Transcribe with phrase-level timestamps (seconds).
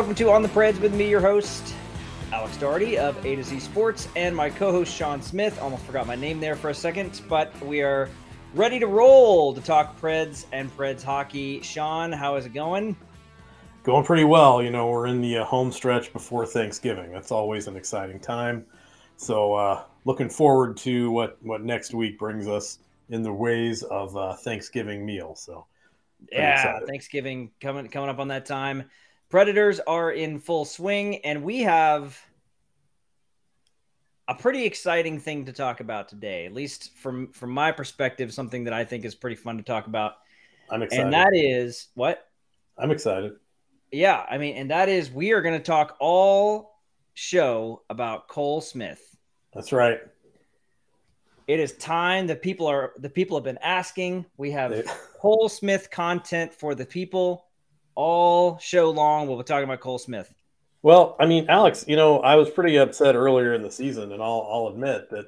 [0.00, 1.74] Welcome to On the Preds with me, your host,
[2.32, 5.60] Alex Doherty of A to Z Sports, and my co-host Shaun Smith.
[5.60, 8.08] Almost forgot my name there for a second, but we are
[8.54, 11.60] ready to roll to talk Preds and Preds hockey.
[11.60, 12.96] Shaun, how is it going?
[13.82, 14.62] Going pretty well.
[14.62, 17.12] You know, we're in the uh, home stretch before Thanksgiving.
[17.12, 18.64] That's always an exciting time.
[19.18, 22.78] So, uh, looking forward to what what next week brings us
[23.10, 25.34] in the ways of uh, Thanksgiving meal.
[25.34, 25.66] So,
[26.32, 26.88] yeah, excited.
[26.88, 28.84] Thanksgiving coming coming up on that time.
[29.30, 32.18] Predators are in full swing, and we have
[34.26, 36.46] a pretty exciting thing to talk about today.
[36.46, 39.86] At least from from my perspective, something that I think is pretty fun to talk
[39.86, 40.14] about.
[40.68, 42.28] I'm excited, and that is what
[42.76, 43.34] I'm excited.
[43.92, 46.80] Yeah, I mean, and that is we are going to talk all
[47.14, 49.16] show about Cole Smith.
[49.54, 50.00] That's right.
[51.46, 52.26] It is time.
[52.26, 54.26] The people are the people have been asking.
[54.36, 54.84] We have
[55.20, 57.46] Cole Smith content for the people
[57.94, 59.26] all show long.
[59.28, 60.32] We'll be talking about Cole Smith.
[60.82, 64.22] Well, I mean, Alex, you know, I was pretty upset earlier in the season, and
[64.22, 65.26] I'll, I'll admit that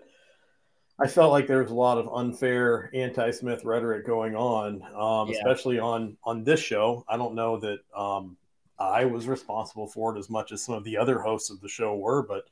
[0.98, 5.38] I felt like there was a lot of unfair anti-Smith rhetoric going on, um, yeah.
[5.38, 7.04] especially on on this show.
[7.08, 8.36] I don't know that um,
[8.78, 11.68] I was responsible for it as much as some of the other hosts of the
[11.68, 12.44] show were, but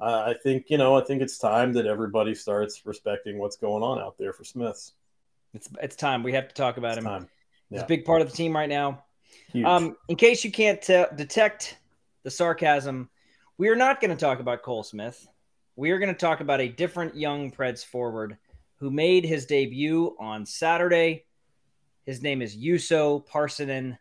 [0.00, 3.82] uh, I think you know, I think it's time that everybody starts respecting what's going
[3.82, 4.94] on out there for Smiths.
[5.54, 7.04] It's it's time we have to talk about it's him.
[7.04, 7.28] Time.
[7.70, 7.78] Yeah.
[7.78, 9.04] He's a big part of the team right now.
[9.64, 11.78] Um, in case you can't t- detect
[12.22, 13.08] the sarcasm,
[13.56, 15.26] we are not going to talk about Cole Smith.
[15.76, 18.36] We are going to talk about a different young Preds forward
[18.76, 21.24] who made his debut on Saturday.
[22.04, 23.98] His name is Juuso Parssinen.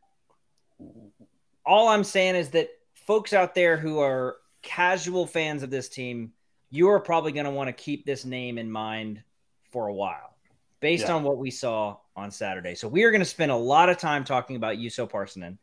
[1.66, 6.34] All I'm saying is that folks out there who are casual fans of this team,
[6.70, 9.24] you are probably going to want to keep this name in mind
[9.72, 10.36] for a while
[10.80, 11.14] based yeah.
[11.14, 12.76] on what we saw on Saturday.
[12.76, 15.58] So we are going to spend a lot of time talking about Juuso Parssinen.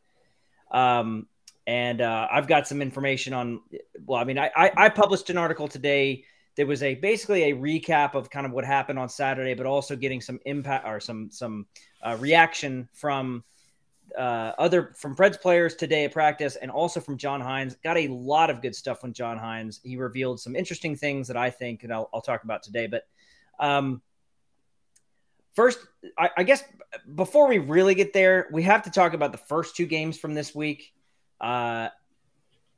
[0.70, 1.26] Um,
[1.66, 3.60] and uh, I've got some information on.
[4.06, 6.24] Well, I mean, I, I, I published an article today.
[6.56, 9.96] that was a basically a recap of kind of what happened on Saturday, but also
[9.96, 11.66] getting some impact or some some
[12.02, 13.42] uh, reaction from
[14.16, 17.76] uh, other from Preds players today at practice, and also from John Hynes.
[17.82, 19.80] Got a lot of good stuff from John Hynes.
[19.82, 22.86] He revealed some interesting things that I think, and I'll, I'll talk about today.
[22.86, 23.02] But
[23.58, 24.02] um,
[25.54, 25.78] First,
[26.18, 26.64] I, I, guess
[27.14, 30.34] before we really get there, we have to talk about the first two games from
[30.34, 30.92] this week,
[31.40, 31.88] uh,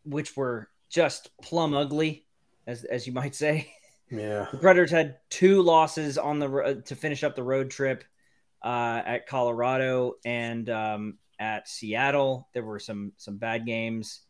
[0.05, 2.27] which were just plum ugly,
[2.67, 3.73] as as you might say.
[4.11, 8.05] Yeah, the Predators had two losses on the uh, to finish up the road trip
[8.63, 12.49] uh, at Colorado and um, at Seattle.
[12.53, 14.21] There were some some bad games.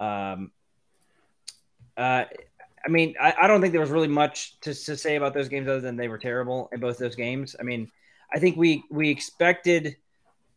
[0.00, 0.50] Um,
[1.96, 2.24] uh,
[2.84, 5.48] I mean, I, I, don't think there was really much to, to say about those
[5.48, 7.56] games other than they were terrible in both those games.
[7.58, 7.90] I mean,
[8.32, 9.96] I think we we expected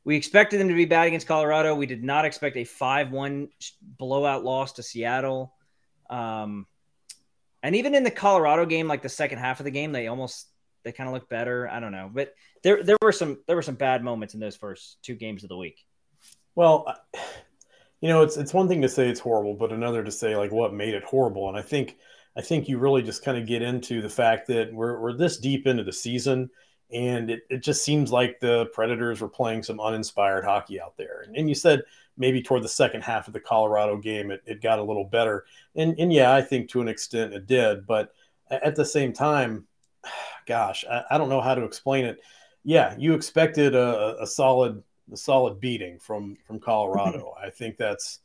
[0.04, 1.76] we expected them to be bad against Colorado.
[1.76, 3.50] We did not expect a five-one
[3.82, 5.54] blowout loss to Seattle.
[6.10, 6.66] Um,
[7.62, 10.48] and even in the Colorado game, like the second half of the game, they almost
[10.84, 11.70] they kind of looked better.
[11.70, 12.34] I don't know, but
[12.64, 15.50] there there were some there were some bad moments in those first two games of
[15.50, 15.86] the week.
[16.56, 16.94] Well,
[18.02, 20.52] you know, it's it's one thing to say it's horrible, but another to say like
[20.52, 21.50] what made it horrible.
[21.50, 21.98] And I think
[22.38, 25.38] I think you really just kind of get into the fact that we're, we're this
[25.38, 26.50] deep into the season
[26.92, 31.24] and it, it just seems like the Predators were playing some uninspired hockey out there.
[31.26, 31.84] And, and you said
[32.16, 35.46] maybe toward the second half of the Colorado game, it, it got a little better.
[35.76, 37.86] And, and yeah, I think to an extent it did.
[37.86, 38.14] But
[38.50, 39.68] at the same time,
[40.48, 42.20] gosh, I, I don't know how to explain it.
[42.64, 46.66] Yeah, you expected a, a solid a solid beating from from mm-hmm.
[46.66, 47.34] Colorado.
[47.42, 48.20] I think that's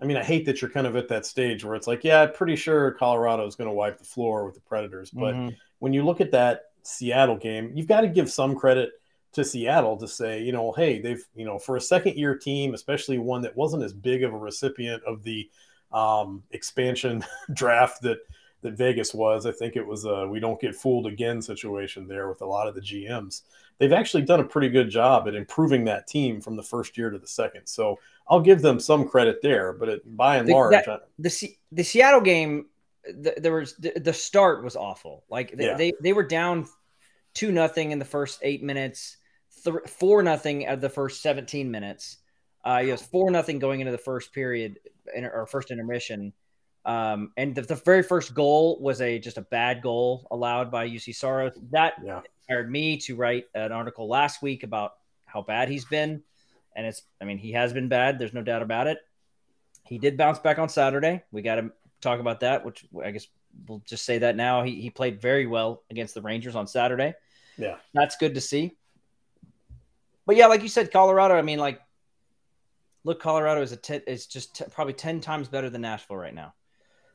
[0.00, 2.22] I mean, I hate that you're kind of at that stage where it's like, yeah,
[2.22, 5.10] I'm pretty sure Colorado is going to wipe the floor with the Predators.
[5.10, 5.54] But mm-hmm.
[5.78, 8.92] when you look at that Seattle game, you've got to give some credit
[9.32, 12.74] to Seattle to say, you know, hey, they've, you know, for a second year team,
[12.74, 15.48] especially one that wasn't as big of a recipient of the
[15.92, 18.18] um, expansion draft that
[18.62, 19.46] that Vegas was.
[19.46, 22.68] I think it was a we don't get fooled again situation there with a lot
[22.68, 23.42] of the GMs.
[23.80, 27.10] They've actually done a pretty good job at improving that team from the first year
[27.10, 27.66] to the second.
[27.66, 27.98] So
[28.28, 31.82] I'll give them some credit there, but it, by and the, large, that, the the
[31.82, 32.66] Seattle game
[33.04, 35.24] the, there was the, the, start was awful.
[35.30, 35.76] Like they, yeah.
[35.76, 36.66] they, they were down
[37.34, 39.16] two nothing in the first eight minutes,
[39.64, 42.18] th- four nothing at the first seventeen minutes.
[42.64, 44.78] Uh, it was four nothing going into the first period
[45.14, 46.32] or first intermission.
[46.84, 50.88] Um, and the, the, very first goal was a just a bad goal allowed by
[50.88, 51.58] Juuse Saros.
[51.70, 52.20] That yeah.
[52.50, 54.94] Inspired me to write an article last week about
[55.24, 56.22] how bad he's been.
[56.74, 58.18] And it's, I mean, he has been bad.
[58.18, 58.98] There's no doubt about it.
[59.84, 61.22] He did bounce back on Saturday.
[61.30, 61.70] We got to
[62.00, 63.26] talk about that, which I guess
[63.68, 64.62] we'll just say that now.
[64.62, 67.14] He, he played very well against the Rangers on Saturday.
[67.56, 67.76] Yeah.
[67.94, 68.76] That's good to see.
[70.26, 71.80] But yeah, like you said, Colorado, I mean, like,
[73.04, 76.34] look, Colorado is a t- is just t- probably 10 times better than Nashville right
[76.34, 76.54] now.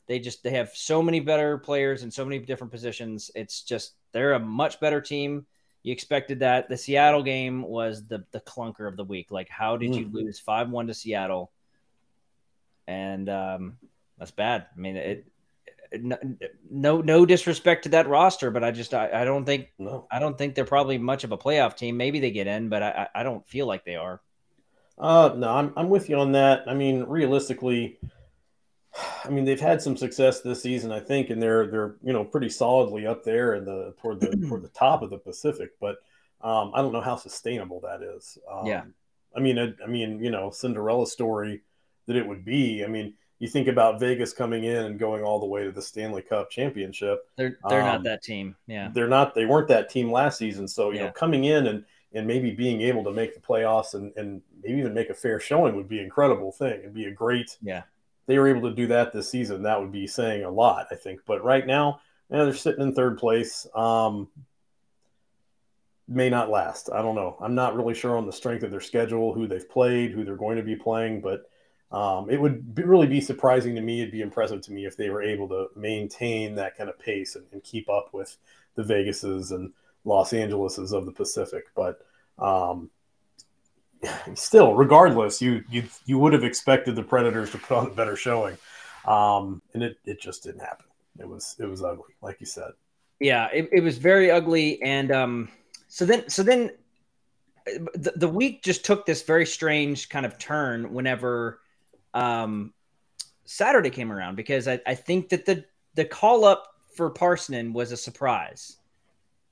[0.07, 3.31] They just they have so many better players in so many different positions.
[3.35, 5.45] It's just they're a much better team.
[5.83, 6.69] You expected that.
[6.69, 9.31] The Seattle game was the the clunker of the week.
[9.31, 10.15] Like, how did you mm-hmm.
[10.17, 11.51] lose five one to Seattle?
[12.87, 13.77] And um,
[14.17, 14.67] that's bad.
[14.75, 15.27] I mean, it,
[16.69, 20.07] no no disrespect to that roster, but I just I, I don't think no.
[20.11, 21.97] I don't think they're probably much of a playoff team.
[21.97, 24.21] Maybe they get in, but I I don't feel like they are.
[24.97, 26.63] Uh no, I'm I'm with you on that.
[26.67, 27.99] I mean, realistically,
[29.23, 32.23] I mean, they've had some success this season, I think, and they're they're you know
[32.23, 35.71] pretty solidly up there in the toward the toward the top of the Pacific.
[35.79, 35.97] But
[36.41, 38.37] um, I don't know how sustainable that is.
[38.49, 38.83] Um, yeah,
[39.35, 41.61] I mean, I, I, mean, you know, Cinderella story
[42.07, 42.83] that it would be.
[42.85, 45.81] I mean, you think about Vegas coming in and going all the way to the
[45.81, 47.25] Stanley Cup championship.
[47.35, 48.55] They're they're um, not that team.
[48.67, 49.35] Yeah, they're not.
[49.35, 50.67] They weren't that team last season.
[50.67, 51.05] So you yeah.
[51.07, 51.83] know, coming in and
[52.13, 55.37] and maybe being able to make the playoffs and, and maybe even make a fair
[55.37, 56.79] showing would be an incredible thing.
[56.79, 57.83] It'd be a great yeah
[58.27, 60.95] they were able to do that this season, that would be saying a lot, I
[60.95, 61.21] think.
[61.25, 63.67] But right now, yeah, they're sitting in third place.
[63.75, 64.27] Um,
[66.07, 66.89] may not last.
[66.93, 67.37] I don't know.
[67.39, 70.35] I'm not really sure on the strength of their schedule, who they've played, who they're
[70.35, 71.49] going to be playing, but
[71.91, 74.01] um, it would be, really be surprising to me.
[74.01, 77.35] It'd be impressive to me if they were able to maintain that kind of pace
[77.35, 78.37] and, and keep up with
[78.75, 79.71] the Vegases and
[80.03, 81.65] Los Angeleses of the Pacific.
[81.75, 81.99] But
[82.37, 82.89] um,
[84.33, 88.15] still, regardless, you you you would have expected the Predators to put on a better
[88.15, 88.57] showing,
[89.05, 90.85] um, and it it just didn't happen.
[91.19, 92.71] It was it was ugly, like you said.
[93.19, 95.49] Yeah, it, it was very ugly, and um,
[95.87, 96.71] so then so then
[97.65, 101.61] the, the week just took this very strange kind of turn whenever
[102.13, 102.73] um,
[103.45, 105.65] Saturday came around because I, I think that the
[105.95, 108.77] the call up for Parssinen was a surprise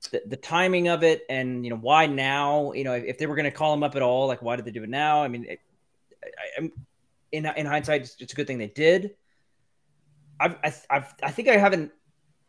[0.08, 2.72] the, the timing of it and you know why now?
[2.74, 4.56] You know if, if they were going to call him up at all like why
[4.56, 5.24] did they do it now?
[5.24, 5.60] I mean it,
[6.24, 6.72] I, am
[7.32, 9.16] in, in hindsight it's, it's, a good thing they did.
[10.40, 10.58] I've,
[10.90, 11.92] I've, i think i have an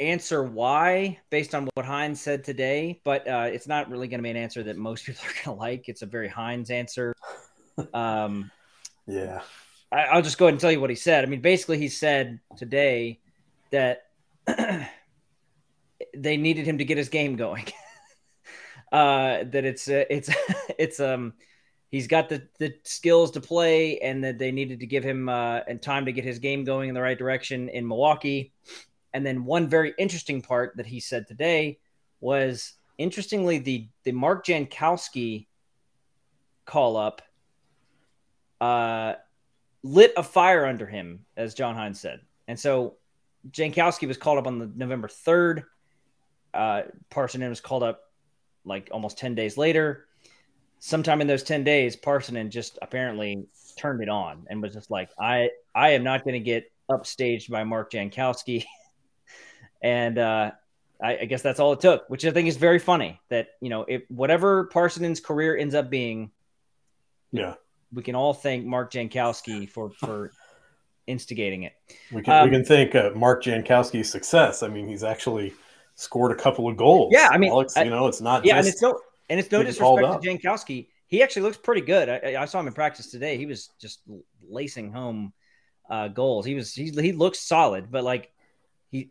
[0.01, 4.23] answer why based on what hynes said today but uh, it's not really going to
[4.23, 5.89] be an answer that most people are going to like.
[5.89, 7.15] It's a very hynes answer.
[7.93, 8.51] Um,
[9.07, 9.43] yeah.
[9.93, 11.25] I, i'll just go ahead and tell you what he said.
[11.25, 13.21] I mean basically he said today
[13.71, 14.07] that
[16.17, 17.67] they needed him to get his game going.
[18.93, 20.31] uh, that it's uh, it's
[20.79, 21.35] it's um
[21.91, 25.61] he's got the the skills to play, and that they needed to give him uh,
[25.69, 28.53] and time to get his game going in the right direction in Milwaukee.
[29.13, 31.79] And then one very interesting part that he said today
[32.21, 35.47] was interestingly the the Mark Jankowski
[36.67, 37.23] call up
[38.61, 39.15] uh,
[39.83, 42.21] lit a fire under him, as John Hynes said.
[42.49, 42.97] And so
[43.51, 45.65] Jankowski was called up on the November 3rd
[46.55, 48.01] uh, Parssinen was called up
[48.65, 50.07] like almost 10 days later.
[50.79, 53.47] Sometime in those 10 days, Parssinen just apparently
[53.79, 57.51] turned it on and was just like, I, I am not going to get upstaged
[57.51, 58.65] by Mark Jankowski.
[59.83, 60.53] and uh,
[61.03, 63.71] I, I, guess that's all it took, which I think is very funny that, you
[63.71, 66.31] know, if whatever Parssinen's career ends up being,
[67.33, 67.55] yeah,
[67.93, 70.33] we can all thank Mark Jankowski for, for
[71.07, 71.73] instigating it.
[72.13, 74.63] We can, um, we can thank uh, Mark Jankowski's success.
[74.63, 75.55] I mean, he's actually–
[75.95, 77.13] scored a couple of goals.
[77.13, 78.45] Yeah, I mean, Alex, I, you know, it's not.
[78.45, 80.89] Yeah, and it's no, and it's no disrespect to Jankowski.
[81.07, 82.09] He actually looks pretty good.
[82.09, 83.37] I, I, saw him in practice today.
[83.37, 84.01] He was just
[84.49, 85.33] lacing home
[85.89, 86.47] uh, goals.
[86.47, 88.33] He was he he looks solid, but like
[88.91, 89.09] he,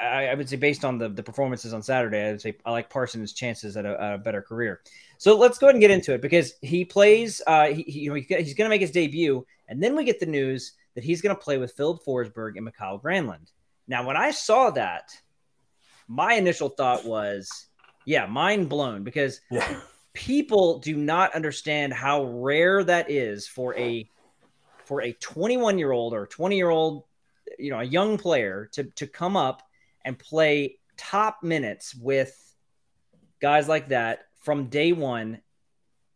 [0.00, 2.70] I, I, would say based on the the performances on Saturday, I would say I
[2.70, 4.80] like Parssinen's chances at a, a better career.
[5.18, 7.40] So let's go ahead and get into it because he plays.
[7.46, 10.20] Uh, he, he you know he's going to make his debut, and then we get
[10.20, 13.50] the news that he's going to play with Filip Forsberg and Mikael Granlund.
[13.86, 15.10] Now, when I saw that,
[16.08, 17.66] my initial thought was,
[18.04, 19.80] yeah, mind blown because yeah.
[20.12, 24.08] people do not understand how rare that is for a
[24.84, 27.04] for a 21 year old or 20 year old,
[27.58, 29.62] you know, a young player to to come up
[30.04, 32.38] and play top minutes with
[33.40, 35.40] guys like that from day one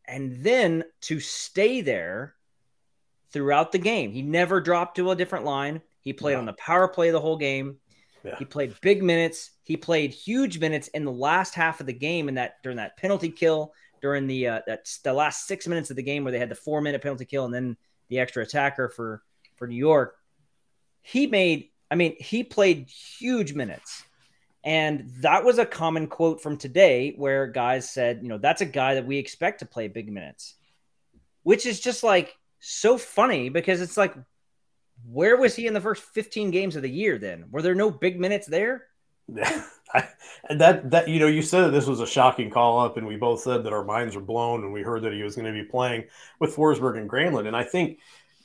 [0.07, 2.35] and then to stay there
[3.31, 4.11] throughout the game.
[4.11, 5.83] He never dropped to a different line.
[6.01, 7.77] He played on the power play the whole game.
[8.25, 8.37] Yeah.
[8.39, 9.51] He played big minutes.
[9.65, 12.97] He played huge minutes in the last half of the game, and that during that
[12.97, 16.39] penalty kill, during the uh, that's the last six minutes of the game where they
[16.39, 17.77] had the four minute penalty kill and then
[18.09, 19.23] the extra attacker for
[19.57, 20.17] for New York.
[21.03, 24.05] He made, I mean, he played huge minutes.
[24.65, 28.67] And that was a common quote from today where guys said, you know, that's a
[28.67, 30.57] guy that we expect to play big minutes,
[31.43, 34.15] which is just like so funny because it's like,
[35.05, 37.47] where was he in the first 15 games of the year then?
[37.51, 38.87] Were there no big minutes there?
[40.49, 43.17] And that that you know you said this was a shocking call up and we
[43.17, 45.53] both said that our minds were blown when we heard that he was going to
[45.53, 46.05] be playing
[46.41, 47.99] with Forsberg and Granlund and I think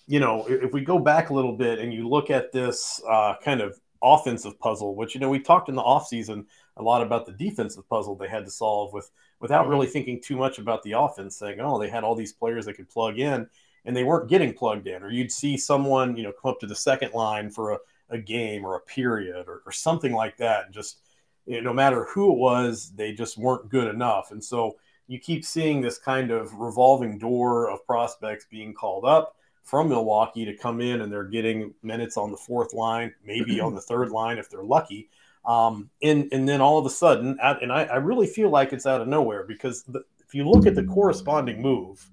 [0.08, 3.36] you know if we go back a little bit and you look at this uh,
[3.44, 6.46] kind of offensive puzzle which you know we talked in the offseason
[6.78, 10.36] a lot about the defensive puzzle they had to solve with without really thinking too
[10.36, 13.48] much about the offense saying oh they had all these players that could plug in
[13.86, 16.68] and they weren't getting plugged in, or you'd see someone, you know, come up to
[16.68, 17.78] the second line for a,
[18.10, 20.66] a game or a period or, or something like that.
[20.66, 21.00] And just,
[21.46, 24.32] you know, no matter who it was, they just weren't good enough.
[24.32, 29.36] And so you keep seeing this kind of revolving door of prospects being called up
[29.64, 33.76] from Milwaukee to come in and they're getting minutes on the fourth line, maybe on
[33.76, 35.10] the third line if they're lucky.
[35.46, 38.86] Um, and, and then all of a sudden, and I, I really feel like it's
[38.86, 42.10] out of nowhere because the, if you look at the corresponding move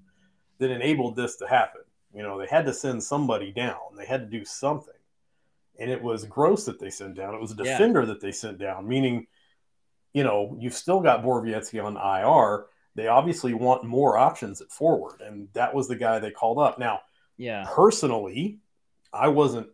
[0.61, 1.81] that enabled this to happen.
[2.13, 3.77] You know, they had to send somebody down.
[3.97, 4.93] They had to do something.
[5.79, 7.33] And it was Gross that they sent down.
[7.33, 8.07] It was a defender yeah.
[8.07, 9.25] that they sent down, meaning,
[10.13, 12.65] you know, you've still got Borowiecki on IR.
[12.93, 15.21] They obviously want more options at forward.
[15.21, 16.77] And that was the guy they called up.
[16.77, 16.99] Now,
[17.37, 18.59] yeah, personally,
[19.11, 19.69] I wasn't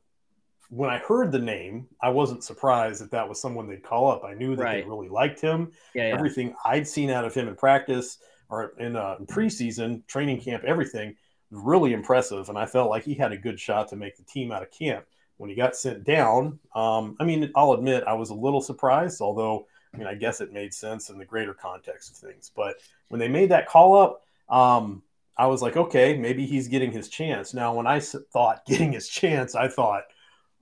[0.69, 4.23] when I heard the name, I wasn't surprised that that was someone they'd call up.
[4.23, 4.83] I knew that right.
[4.83, 5.71] they really liked him.
[5.93, 6.55] Yeah, Everything.
[6.65, 8.17] I'd seen out of him in practice,
[8.49, 11.15] or in, uh, preseason training camp, everything
[11.51, 12.49] really impressive.
[12.49, 14.71] And I felt like he had a good shot to make the team out of
[14.71, 15.05] camp.
[15.37, 19.21] When he got sent down, um, I mean, I'll admit I was a little surprised,
[19.21, 22.51] although I mean, I guess it made sense in the greater context of things.
[22.55, 22.75] But
[23.09, 25.01] when they made that call up, um,
[25.37, 27.53] I was like, okay, maybe he's getting his chance.
[27.53, 30.03] Now, when I thought getting his chance, I thought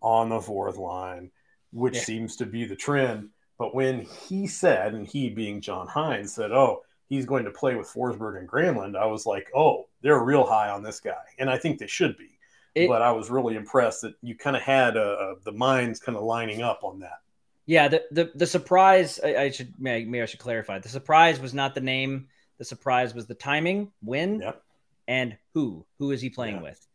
[0.02, 1.32] on the fourth line,
[1.72, 2.02] which yeah.
[2.02, 3.30] seems to be the trend.
[3.58, 7.76] But when he said, and he being John Hynes said, oh, he's going to play
[7.76, 11.50] with Forsberg and Granlund, I was like, oh, they're real high on this guy, and
[11.50, 12.30] I think they should be.
[12.74, 16.18] It, but I was really impressed that you kind of had uh, the minds kind
[16.18, 17.20] of lining up on that.
[17.66, 20.80] Yeah, the the, the surprise I, I should maybe I should clarify.
[20.80, 22.28] The surprise was not the name.
[22.58, 24.62] The surprise was the timing, when, yep.
[25.08, 25.86] and who.
[26.00, 26.62] Who is he playing yeah.
[26.62, 26.88] with?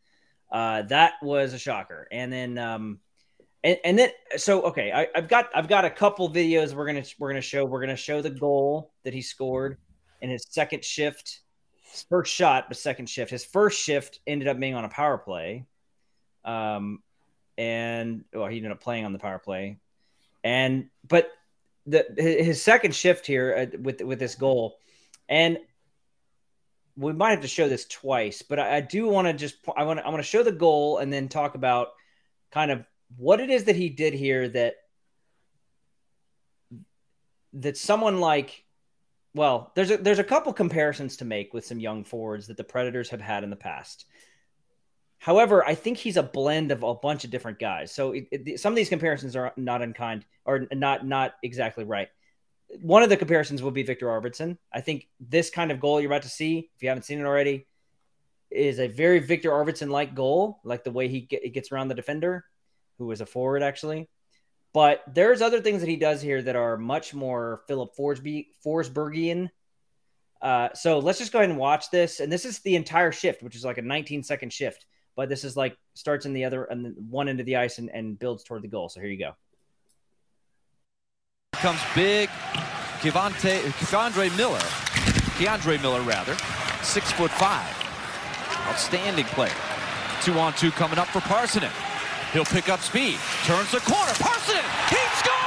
[0.51, 2.07] Uh, that was a shocker.
[2.11, 2.99] And then um,
[3.63, 7.03] and, and then so okay, I, have got I've got a couple videos we're gonna
[7.17, 7.65] we're gonna show.
[7.65, 9.77] We're gonna show the goal that he scored
[10.21, 11.41] in his second shift,
[12.09, 13.31] first shot, but second shift.
[13.31, 15.65] His first shift ended up being on a power play.
[16.45, 17.01] Um,
[17.57, 19.77] and well, he ended up playing on the power play.
[20.43, 21.31] And but
[21.85, 24.77] the his second shift here uh, with with this goal,
[25.29, 25.57] and
[26.95, 29.83] we might have to show this twice, but I, I do want to just I
[29.83, 31.89] want I want to show the goal and then talk about
[32.51, 32.83] kind of
[33.17, 34.75] what it is that he did here that
[37.53, 38.63] that someone like
[39.33, 42.63] well, there's a there's a couple comparisons to make with some young forwards that the
[42.63, 44.05] Predators have had in the past.
[45.19, 47.93] However, I think he's a blend of a bunch of different guys.
[47.93, 52.09] So it, it, some of these comparisons are not unkind or not not exactly right.
[52.81, 54.57] One of the comparisons will be Viktor Arvidsson.
[54.73, 57.25] I think this kind of goal you're about to see, if you haven't seen it
[57.25, 57.67] already,
[58.49, 61.95] is a very Viktor Arvidsson like goal, like the way he get, gets around the
[61.95, 62.45] defender,
[62.97, 64.09] who is a forward actually.
[64.73, 69.49] But there's other things that he does here that are much more Philip Forsby, Forsbergian.
[70.41, 72.19] Uh, so let's just go ahead and watch this.
[72.19, 74.85] And this is the entire shift, which is like a 19 second shift.
[75.15, 77.89] But this is like starts in the other and one end of the ice and,
[77.89, 78.87] and builds toward the goal.
[78.87, 79.35] So here you go.
[81.53, 82.29] Comes big
[83.01, 84.59] Kevante, Kevandre Miller.
[85.37, 86.35] K'Andre Miller, rather.
[86.83, 87.75] Six foot five.
[88.67, 89.51] Outstanding player.
[90.21, 91.90] Two on two coming up for Parssinen.
[92.33, 95.41] He'll pick up speed, turns the corner, Parson, he scores!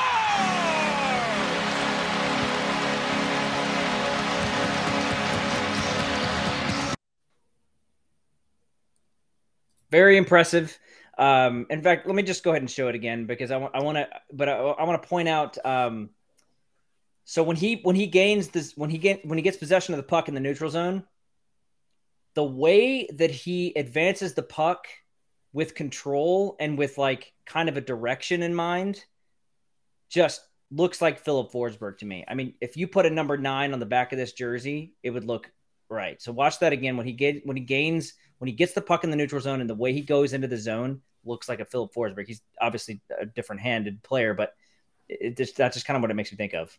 [9.90, 10.78] Very impressive.
[11.16, 13.74] Um, in fact, let me just go ahead and show it again because I want
[13.74, 15.56] I want to, but I, I want to point out.
[15.64, 16.10] Um,
[17.24, 19.98] so when he when he gains this when he get when he gets possession of
[19.98, 21.04] the puck in the neutral zone,
[22.34, 24.88] the way that he advances the puck
[25.54, 29.02] with control and with like kind of a direction in mind
[30.10, 32.24] just looks like Filip Forsberg to me.
[32.28, 35.10] I mean, if you put a number 9 on the back of this jersey, it
[35.10, 35.50] would look
[35.88, 36.20] right.
[36.20, 39.04] So watch that again when he get when he gains when he gets the puck
[39.04, 41.64] in the neutral zone and the way he goes into the zone looks like a
[41.64, 42.26] Filip Forsberg.
[42.26, 44.54] He's obviously a different handed player, but
[45.08, 46.76] it just that's just kind of what it makes me think of.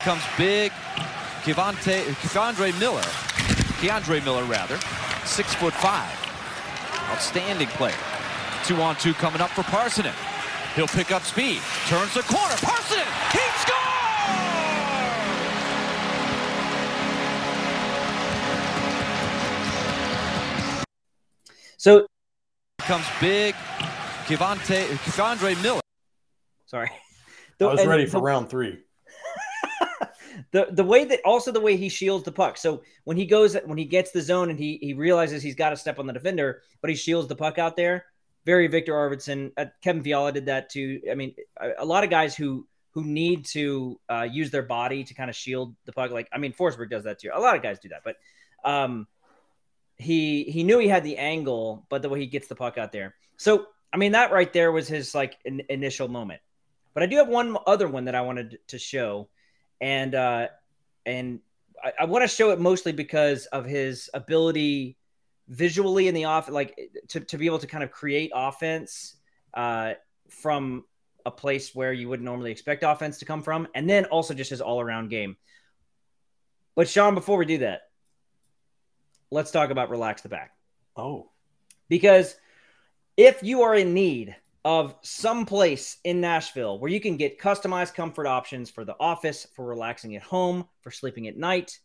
[0.00, 0.72] Comes big,
[1.42, 3.02] Kevonte, Kevondre Miller,
[3.80, 4.78] K'Andre Miller rather,
[5.26, 6.10] six foot five,
[7.10, 7.94] outstanding player.
[8.64, 10.14] Two on two coming up for Parssinen.
[10.74, 13.90] He'll pick up speed, turns the corner, Parssinen, he scores!
[21.76, 22.06] So
[22.78, 23.54] comes big,
[24.26, 25.80] Kevonte, Kevondre Miller.
[26.66, 26.90] Sorry.
[27.58, 28.78] The, I was ready for the, round three.
[30.52, 32.56] the the way that also the way he shields the puck.
[32.56, 35.70] So when he goes when he gets the zone and he he realizes he's got
[35.70, 38.06] to step on the defender, but he shields the puck out there.
[38.46, 39.52] Very Viktor Arvidsson.
[39.56, 41.00] Uh, Kevin Fiala did that too.
[41.10, 45.04] I mean, a, a lot of guys who who need to uh, use their body
[45.04, 46.10] to kind of shield the puck.
[46.10, 47.30] Like I mean, Forsberg does that too.
[47.32, 48.16] A lot of guys do that, but
[48.64, 49.06] um,
[49.96, 52.92] he he knew he had the angle, but the way he gets the puck out
[52.92, 53.14] there.
[53.36, 56.40] So I mean, that right there was his like in, initial moment.
[56.94, 59.28] But I do have one other one that I wanted to show,
[59.80, 60.48] and uh,
[61.06, 61.40] and
[61.82, 64.96] I, I want to show it mostly because of his ability
[65.48, 69.16] visually in the off, like to, to be able to kind of create offense
[69.54, 69.94] uh,
[70.28, 70.84] from
[71.26, 74.50] a place where you wouldn't normally expect offense to come from, and then also just
[74.50, 75.36] his all around game.
[76.76, 77.82] But Shaun, before we do that,
[79.30, 80.52] let's talk about relax the back.
[80.96, 81.30] Oh,
[81.88, 82.36] because
[83.16, 87.94] if you are in need of some place in Nashville where you can get customized
[87.94, 91.78] comfort options for the office, for relaxing at home, for sleeping at night.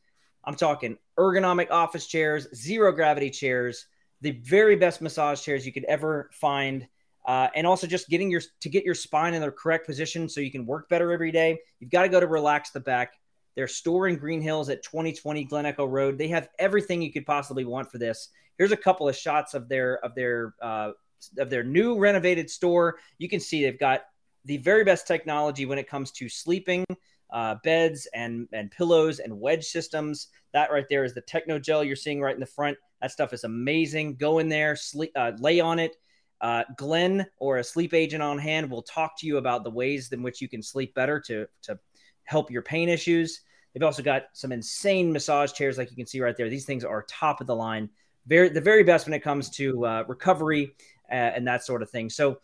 [0.44, 3.86] I'm talking ergonomic office chairs, zero gravity chairs,
[4.22, 6.88] the very best massage chairs you could ever find.
[7.26, 10.42] Uh, and also just getting your to get your spine in the correct position so
[10.42, 11.58] you can work better every day.
[11.80, 13.14] You've got to go to Relax the Back.
[13.56, 16.18] Their store in Green Hills at 2020 Glen Echo Road.
[16.18, 18.30] They have everything you could possibly want for this.
[18.58, 20.92] Here's a couple of shots of their of their uh,
[21.38, 22.98] of their new renovated store.
[23.18, 24.02] You can see they've got
[24.46, 26.86] the very best technology when it comes to sleeping,
[27.32, 30.28] uh, beds and and pillows and wedge systems.
[30.54, 32.78] That right there is the Techno Gel you're seeing right in the front.
[33.02, 34.16] That stuff is amazing.
[34.16, 35.96] Go in there, sleep, uh, lay on it.
[36.42, 40.12] Uh, Glenn or a sleep agent on hand will talk to you about the ways
[40.12, 41.80] in which you can sleep better to to
[42.24, 43.42] help your pain issues.
[43.74, 46.50] They've also got some insane massage chairs, like you can see right there.
[46.50, 47.90] These things are top of the line,
[48.28, 50.74] very the very best when it comes to uh, recovery
[51.10, 52.10] and that sort of thing.
[52.10, 52.40] So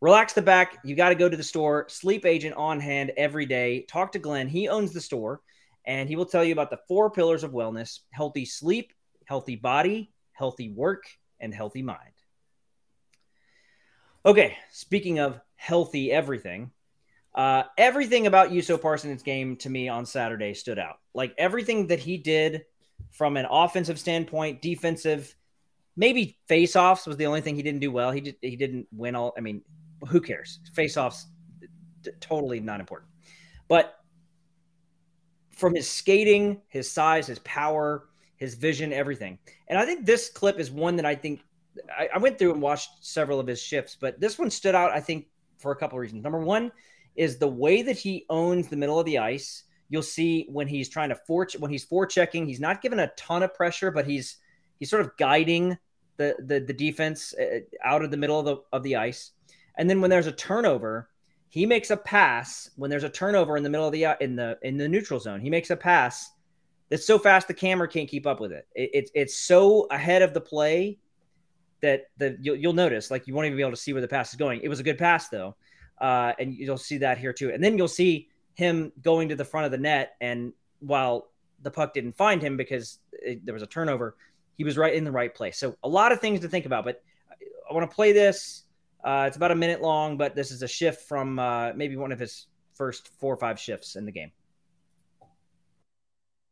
[0.00, 0.78] relax the back.
[0.84, 1.86] You got to go to the store.
[1.88, 3.86] Sleep agent on hand every day.
[3.88, 4.48] Talk to Glenn.
[4.48, 5.40] He owns the store,
[5.84, 8.92] and he will tell you about the four pillars of wellness: healthy sleep,
[9.24, 11.04] healthy body, healthy work,
[11.40, 12.12] and healthy mind.
[14.24, 16.72] Okay, speaking of healthy everything,
[17.34, 20.96] uh, everything about Juuso Parssinen's game to me on Saturday stood out.
[21.14, 22.64] Like everything that he did
[23.10, 25.34] from an offensive standpoint, defensive,
[25.96, 28.10] maybe face-offs was the only thing he didn't do well.
[28.10, 29.32] He did, he didn't win all.
[29.36, 29.62] I mean,
[30.08, 30.60] who cares?
[30.74, 31.26] Face-offs,
[32.20, 33.10] totally not important.
[33.68, 33.94] But
[35.52, 39.38] from his skating, his size, his power, his vision, everything.
[39.68, 41.40] And I think this clip is one that I think
[41.96, 44.92] I, I went through and watched several of his shifts, but this one stood out.
[44.92, 45.26] I think
[45.58, 46.22] for a couple of reasons.
[46.22, 46.70] Number one
[47.14, 49.64] is the way that he owns the middle of the ice.
[49.88, 53.42] You'll see when he's trying to for when he's forechecking, he's not given a ton
[53.42, 54.38] of pressure, but he's
[54.78, 55.78] he's sort of guiding
[56.16, 59.32] the the, the defense uh, out of the middle of the of the ice.
[59.78, 61.10] And then when there's a turnover,
[61.48, 62.70] he makes a pass.
[62.76, 65.40] When there's a turnover in the middle of the in the in the neutral zone,
[65.40, 66.32] he makes a pass
[66.88, 68.66] that's so fast the camera can't keep up with it.
[68.74, 70.98] it, it it's so ahead of the play
[71.82, 74.08] that the you'll, you'll, notice like you won't even be able to see where the
[74.08, 74.60] pass is going.
[74.62, 75.56] It was a good pass though,
[76.00, 77.52] uh, and you'll see that here too.
[77.52, 81.28] And then you'll see him going to the front of the net, and while
[81.62, 84.16] the puck didn't find him because it, there was a turnover,
[84.56, 85.58] he was right in the right place.
[85.58, 87.02] So a lot of things to think about, but
[87.68, 88.64] I want to play this.
[89.04, 92.10] Uh, it's about a minute long, but this is a shift from uh, maybe one
[92.12, 94.32] of his first four or five shifts in the game.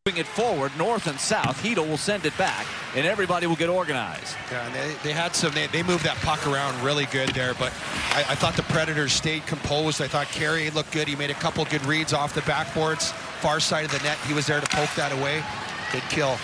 [0.06, 1.62] Moving it forward, north and south.
[1.62, 4.36] Chytil will send it back, and everybody will get organized.
[4.52, 7.54] Yeah, and they, they had some, they, they moved that puck around really good there,
[7.54, 7.72] but
[8.10, 10.02] I, I thought the Predators stayed composed.
[10.02, 11.08] I thought Carey looked good.
[11.08, 14.18] He made a couple good reads off the backboards, far side of the net.
[14.26, 15.42] He was there to poke that away.
[15.90, 16.36] Good kill.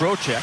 [0.00, 0.40] Trocheck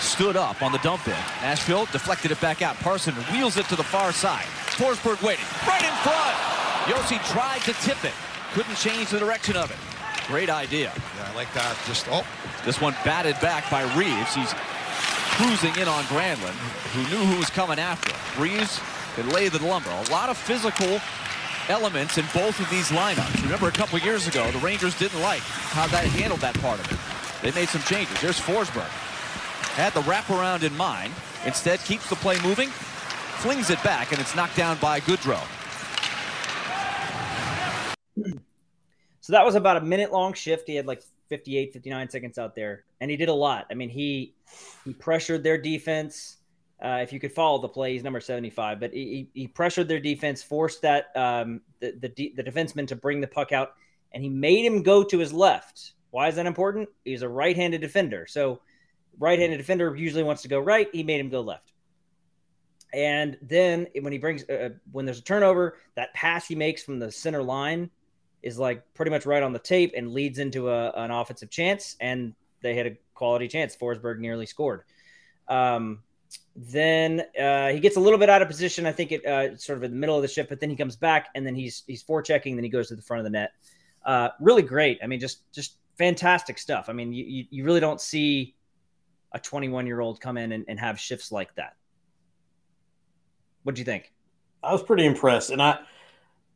[0.00, 1.12] stood up on the dump in.
[1.42, 2.76] Nashville deflected it back out.
[2.76, 4.46] Parson wheels it to the far side.
[4.72, 6.34] Forsberg waiting right in front.
[6.88, 8.14] Yossi tried to tip it.
[8.54, 9.76] Couldn't change the direction of it.
[10.26, 10.94] Great idea.
[11.18, 11.76] Yeah, I like that.
[11.86, 12.24] Just, oh.
[12.64, 14.34] This one batted back by Reaves.
[14.34, 14.54] He's
[15.36, 16.56] cruising in on Granlund,
[16.94, 18.80] who knew who was coming after Reaves
[19.14, 19.90] could lay the lumber.
[19.90, 21.02] A lot of physical
[21.68, 23.42] elements in both of these lineups.
[23.42, 26.90] Remember a couple years ago, the Rangers didn't like how they handled that part of
[26.90, 27.15] it.
[27.42, 28.20] They made some changes.
[28.20, 28.88] There's Forsberg.
[29.74, 31.12] Had the wraparound in mind.
[31.44, 35.44] Instead, keeps the play moving, flings it back, and it's knocked down by Goodrow.
[39.20, 40.68] So that was about a minute long shift.
[40.68, 43.66] He had like 58, 59 seconds out there, and he did a lot.
[43.70, 44.34] I mean, he
[44.84, 46.36] he pressured their defense.
[46.82, 49.98] Uh, if you could follow the play, he's number 75, but he, he pressured their
[49.98, 53.74] defense, forced that um, the, the the defenseman to bring the puck out,
[54.12, 55.94] and he made him go to his left.
[56.16, 56.88] Why is that important?
[57.04, 58.62] He's a right-handed defender, so
[59.18, 60.88] right-handed defender usually wants to go right.
[60.90, 61.74] He made him go left.
[62.94, 66.98] And then when he brings, uh, when there's a turnover, that pass he makes from
[66.98, 67.90] the center line
[68.42, 71.96] is like pretty much right on the tape and leads into a, an offensive chance.
[72.00, 73.76] And they had a quality chance.
[73.76, 74.84] Forsberg nearly scored.
[75.48, 76.02] Um,
[76.54, 78.86] then uh, he gets a little bit out of position.
[78.86, 80.76] I think it uh, sort of in the middle of the shift, but then he
[80.76, 82.54] comes back and then he's he's forechecking.
[82.54, 83.52] Then he goes to the front of the net.
[84.02, 84.98] Uh, really great.
[85.02, 86.88] I mean, just just fantastic stuff.
[86.88, 88.54] I mean, you you really don't see
[89.32, 91.74] a 21 year old come in and, and have shifts like that.
[93.62, 94.12] What do you think?
[94.62, 95.78] I was pretty impressed, and I,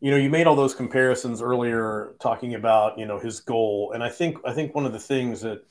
[0.00, 4.02] you know, you made all those comparisons earlier, talking about you know his goal, and
[4.02, 5.62] I think I think one of the things that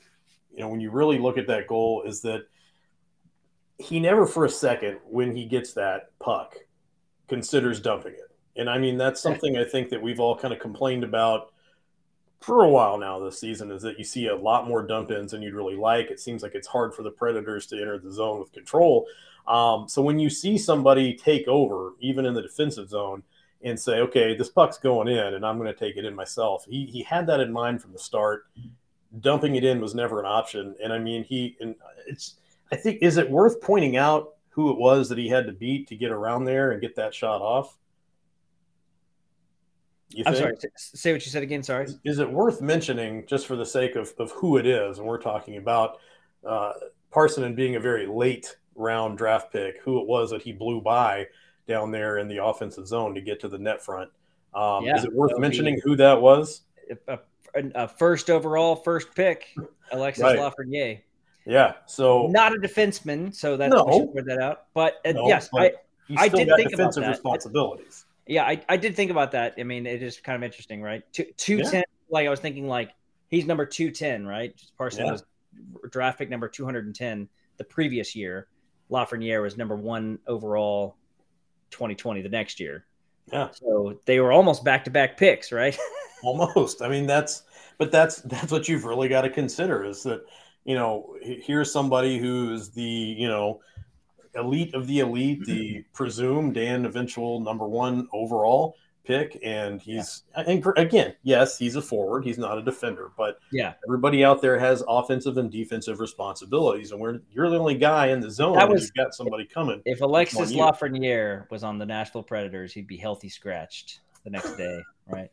[0.52, 2.46] you know when you really look at that goal is that
[3.78, 6.54] he never for a second when he gets that puck
[7.28, 10.60] considers dumping it, and I mean that's something I think that we've all kind of
[10.60, 11.49] complained about
[12.40, 15.32] for a while now this season is that you see a lot more dump ins
[15.32, 16.10] than you'd really like.
[16.10, 19.06] It seems like it's hard for the Predators to enter the zone with control.
[19.46, 23.22] Um, so when you see somebody take over, even in the defensive zone,
[23.62, 26.64] and say, okay, this puck's going in and I'm going to take it in myself,
[26.66, 28.46] he, he had that in mind from the start.
[29.20, 30.74] Dumping it in was never an option.
[30.82, 31.74] And I mean, he, and
[32.06, 32.36] it's,
[32.72, 35.88] I think, is it worth pointing out who it was that he had to beat
[35.88, 37.76] to get around there and get that shot off?
[40.10, 40.56] You I'm sorry.
[40.76, 41.62] Say what you said again.
[41.62, 41.84] Sorry.
[41.84, 44.98] Is, is, it worth mentioning just for the sake of, of who it is?
[44.98, 45.98] And we're talking about
[46.44, 46.72] uh,
[47.14, 51.26] and being a very late round draft pick, who it was that he blew by
[51.68, 54.10] down there in the offensive zone to get to the net front.
[54.54, 56.62] Um, yeah, is it worth mentioning be, who that was?
[57.06, 57.18] A,
[57.54, 59.54] a, first overall, first pick,
[59.92, 60.38] Alexis right.
[60.38, 61.00] Lafreniere.
[61.46, 61.74] Yeah.
[61.86, 64.06] So not a defenseman, so that's no.
[64.08, 64.66] put that out.
[64.74, 67.08] But uh, no, yes, but I I did think about that.
[67.08, 68.06] responsibilities.
[68.30, 69.54] Yeah, I, I did think about that.
[69.58, 71.02] I mean, it is kind of interesting, right?
[71.12, 71.70] Two two yeah.
[71.70, 71.84] ten.
[72.08, 72.92] Like I was thinking, like
[73.28, 74.54] he's number two ten, right?
[74.78, 75.12] Parson yeah.
[75.12, 75.24] was
[75.90, 78.46] draft pick number two hundred and ten the previous year.
[78.88, 80.96] Lafreniere was number one overall
[81.72, 82.86] 2020 the next year.
[83.32, 83.48] Yeah.
[83.50, 85.76] So they were almost back to back picks, right?
[86.22, 86.82] almost.
[86.82, 87.42] I mean, that's
[87.78, 90.22] but that's that's what you've really got to consider is that
[90.64, 93.60] you know here's somebody who's the you know
[94.34, 95.92] elite of the elite, the mm-hmm.
[95.92, 100.44] presumed and eventual number one overall, pick, and he's yeah.
[100.46, 102.24] and again, yes, he's a forward.
[102.24, 107.00] He's not a defender, but yeah, everybody out there has offensive and defensive responsibilities, and
[107.00, 108.56] we're you're the only guy in the zone.
[108.56, 109.82] That was you've got somebody coming.
[109.84, 114.80] If Alexis Lafreniere was on the Nashville Predators, he'd be healthy scratched the next day,
[115.06, 115.30] right?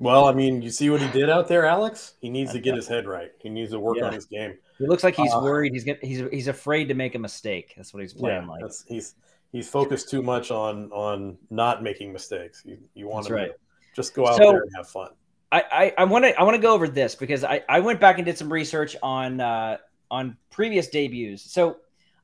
[0.00, 2.14] Well, I mean, you see what he did out there, Alex.
[2.20, 3.30] He needs to get his head right.
[3.40, 4.04] He needs to work yeah.
[4.04, 4.56] on his game.
[4.78, 5.72] He looks like he's uh, worried.
[5.72, 7.74] He's get, he's he's afraid to make a mistake.
[7.76, 8.72] That's what he's playing yeah, like.
[8.86, 9.14] he's
[9.50, 12.62] he's focused too much on on not making mistakes.
[12.64, 13.50] You, you want That's to right.
[13.94, 15.10] just go out so, there and have fun.
[15.50, 18.18] I I want to I want to go over this because I I went back
[18.18, 19.78] and did some research on uh,
[20.10, 21.50] on previous debuts.
[21.50, 21.78] So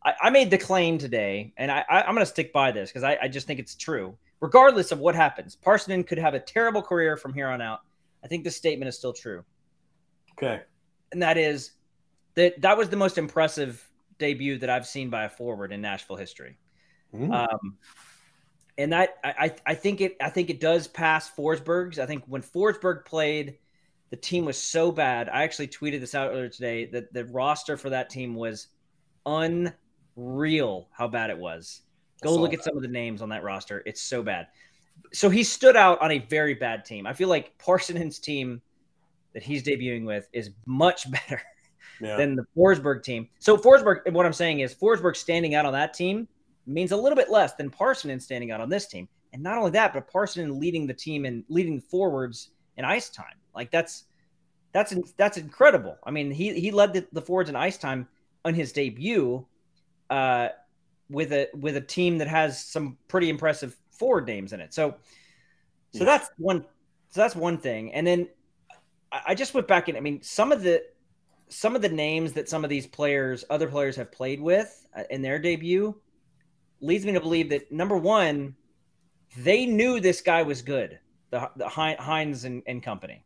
[0.05, 2.91] I, I made the claim today, and I, I am going to stick by this
[2.91, 4.17] because I, I just think it's true.
[4.45, 7.81] Regardless of what happens, Parssinen could have a terrible career from here on out.
[8.23, 9.43] I think this statement is still true.
[10.33, 10.61] Okay,
[11.13, 11.71] and that is
[12.35, 13.83] that that was the most impressive
[14.19, 16.59] debut that I've seen by a forward in Nashville history.
[17.15, 17.33] Mm.
[17.33, 17.79] Um,
[18.77, 21.99] and that I, I think it I think it does pass Forsberg's.
[21.99, 23.57] I think when Forsberg played,
[24.11, 25.31] the team was so bad.
[25.31, 28.67] I actually tweeted this out earlier today that the roster for that team was
[29.25, 30.89] unreal.
[30.93, 31.81] How bad it was.
[32.25, 32.61] Go look that.
[32.61, 33.83] at some of the names on that roster.
[33.87, 34.49] It's so bad.
[35.13, 37.07] So he stood out on a very bad team.
[37.07, 38.61] I feel like Parssinen's team
[39.33, 41.43] that he's debuting with is much better
[42.01, 42.17] yeah.
[42.17, 43.29] than the Forsberg team.
[43.39, 46.29] So Forsberg, what I'm saying is Forsberg standing out on that team
[46.67, 49.09] means a little bit less than Parssinen standing out on this team.
[49.33, 53.37] And not only that, but Parssinen leading the team and leading forwards in ice time.
[53.55, 54.05] Like that's
[54.73, 55.97] that's that's incredible.
[56.05, 58.09] I mean, he he led the, the forwards in ice time
[58.45, 59.45] on his debut
[60.11, 60.49] uh,
[61.11, 64.75] with a with a team that has some pretty impressive forward names in it.
[64.75, 64.97] So
[65.93, 66.05] so yeah.
[66.05, 66.65] that's one
[67.11, 67.93] so that's one thing.
[67.95, 68.29] And then
[69.13, 70.83] I, just went back and I mean some of the
[71.49, 75.05] some of the names that some of these players, other players have played with uh,
[75.11, 75.95] in their debut
[76.81, 78.57] leads me to believe that number one,
[79.39, 80.99] they knew this guy was good,
[81.31, 83.25] the, the Hynes and, and company,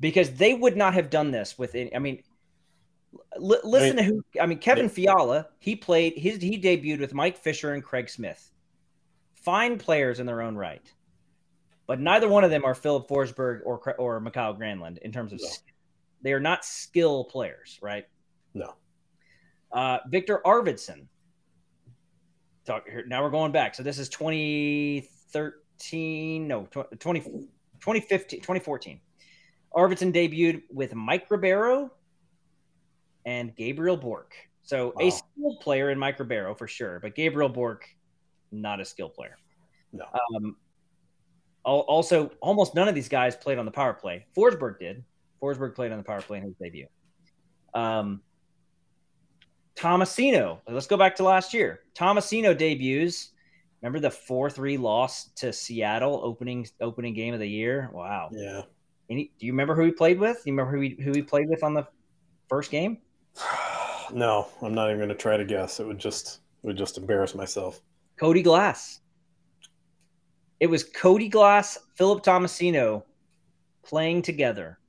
[0.00, 1.94] because they would not have done this with any.
[1.94, 2.22] I mean,
[3.36, 4.24] l- listen I mean, to who.
[4.40, 4.88] I mean, Kevin.
[4.88, 5.48] Fiala.
[5.58, 6.40] He played his.
[6.40, 8.50] He debuted with Mike Fisher and Craig Smith.
[9.34, 10.82] Fine players in their own right,
[11.86, 15.40] but neither one of them are Filip Forsberg or or Mikael Granlund in terms of
[15.40, 15.48] no.
[16.22, 18.06] they are not skill players, right?
[18.54, 18.74] No.
[19.72, 21.06] Uh, Viktor Arvidsson.
[22.66, 23.04] Talk here.
[23.06, 23.74] Now we're going back.
[23.74, 29.00] So this is 2013, no, 20, 2015, 2014.
[29.74, 31.90] Arvidsson debuted with Mike Ribeiro
[33.24, 34.34] and Gabriel Bourque.
[34.62, 35.06] So wow.
[35.06, 37.88] a skilled player in Mike Ribeiro for sure, but Gabriel Bork,
[38.52, 39.36] not a skill player.
[39.92, 40.04] No.
[40.36, 40.56] Um,
[41.64, 44.26] also, almost none of these guys played on the power play.
[44.36, 45.04] Forsberg did.
[45.42, 46.86] Forsberg played on the power play in his debut.
[47.74, 48.22] Um,
[49.76, 50.58] Tomasino.
[50.68, 51.80] Let's go back to last year.
[51.94, 53.30] Tomasino debuts.
[53.82, 57.90] Remember the four three loss to Seattle opening opening game of the year?
[57.92, 58.28] Wow.
[58.32, 58.62] Yeah.
[59.08, 60.36] Any, do you remember who he played with?
[60.36, 61.86] Do you remember who he who he played with on the
[62.48, 62.98] first game?
[64.12, 65.78] No, I'm not even going to try to guess.
[65.78, 67.80] It would just it would just embarrass myself.
[68.16, 68.98] Cody Glass.
[70.58, 73.04] It was Cody Glass, Philip Tomasino
[73.84, 74.80] playing together.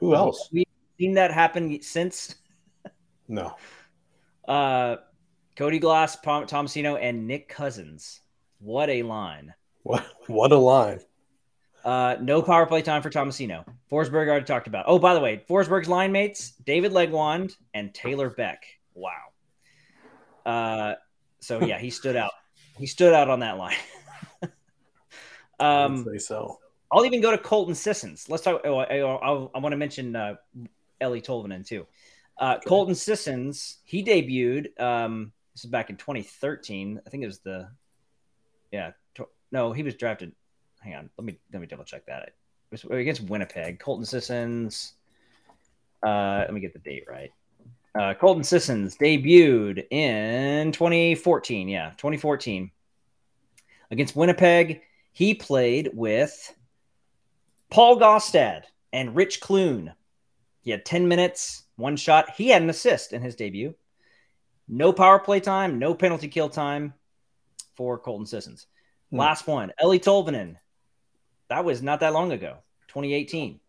[0.00, 0.48] Who else?
[0.50, 0.64] We've
[0.98, 2.34] seen that happen since.
[3.28, 3.56] No.
[4.46, 4.96] Uh,
[5.56, 8.20] Cody Glass, Tomasino, and Nick Cousins.
[8.60, 9.52] What a line!
[9.82, 11.00] What what a line!
[11.86, 13.64] Uh, no power play time for Tomasino.
[13.90, 14.86] Forsberg already talked about.
[14.88, 18.64] Oh, by the way, Forsberg's line mates: David Legwand and Taylor Beck.
[18.94, 19.12] Wow.
[20.44, 20.94] Uh,
[21.38, 22.32] so yeah, he stood out.
[22.76, 23.76] He stood out on that line.
[25.60, 26.58] um, say so.
[26.90, 28.28] I'll even go to Colton Sissons.
[28.28, 28.62] Let's talk.
[28.64, 30.34] Oh, I, I, I want to mention uh,
[31.00, 31.86] Eeli Tolvanen too.
[32.36, 32.58] Uh.
[32.66, 34.78] Colton Sissons, he debuted.
[34.80, 37.00] Um, this is back in 2013.
[37.06, 37.68] I think it was the,
[38.72, 38.90] yeah.
[39.14, 40.32] To, no, he was drafted.
[40.86, 42.22] Hang on, let me let me double check that.
[42.22, 42.34] It
[42.70, 43.80] was against Winnipeg.
[43.80, 44.92] Colton Sissons.
[46.00, 47.32] Uh, let me get the date right.
[47.98, 51.68] Uh, Colton Sissons debuted in 2014.
[51.68, 52.70] Yeah, 2014
[53.90, 54.82] against Winnipeg.
[55.12, 56.54] He played with
[57.68, 59.92] Paul Gaustad and Rich Clune.
[60.60, 62.30] He had 10 minutes, one shot.
[62.36, 63.74] He had an assist in his debut.
[64.68, 66.94] No power play time, no penalty kill time
[67.76, 68.68] for Colton Sissons.
[69.10, 69.18] Hmm.
[69.18, 70.56] Last one, Eeli Tolvanen.
[71.48, 73.60] That was not that long ago, 2018.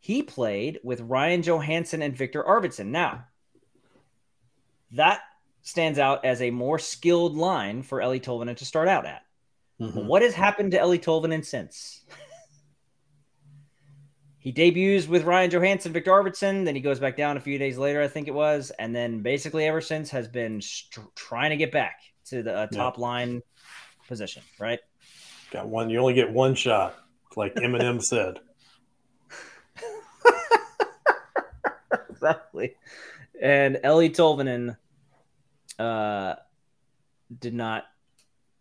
[0.00, 2.86] He played with Ryan Johansen and Viktor Arvidsson.
[2.86, 3.24] Now,
[4.92, 5.20] that
[5.62, 9.22] stands out as a more skilled line for Eeli Tolvanen to start out at.
[9.80, 10.06] Mm-hmm.
[10.06, 12.04] What has happened to Eeli Tolvanen since?
[14.38, 16.64] he debuts with Ryan Johansen, Viktor Arvidsson.
[16.64, 19.22] Then he goes back down a few days later, I think it was, and then
[19.22, 23.02] basically ever since has been st- trying to get back to the uh, top yeah.
[23.02, 23.42] line
[24.08, 24.42] position.
[24.58, 24.80] Right?
[25.52, 25.90] Got one.
[25.90, 26.96] You only get one shot,
[27.36, 28.40] like Eminem said.
[32.10, 32.74] exactly.
[33.40, 34.76] And Eeli Tolvanen
[35.78, 36.36] uh,
[37.38, 37.84] did not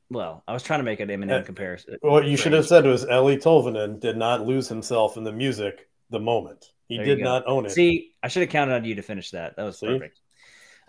[0.10, 1.96] well, I was trying to make an Eminem uh, comparison.
[2.02, 5.88] What you should have said was Eeli Tolvanen did not lose himself in the music
[6.10, 6.66] the moment.
[6.90, 7.72] He there did not own it.
[7.72, 9.56] See, I should have counted on you to finish that.
[9.56, 9.88] That was See?
[9.88, 10.20] perfect.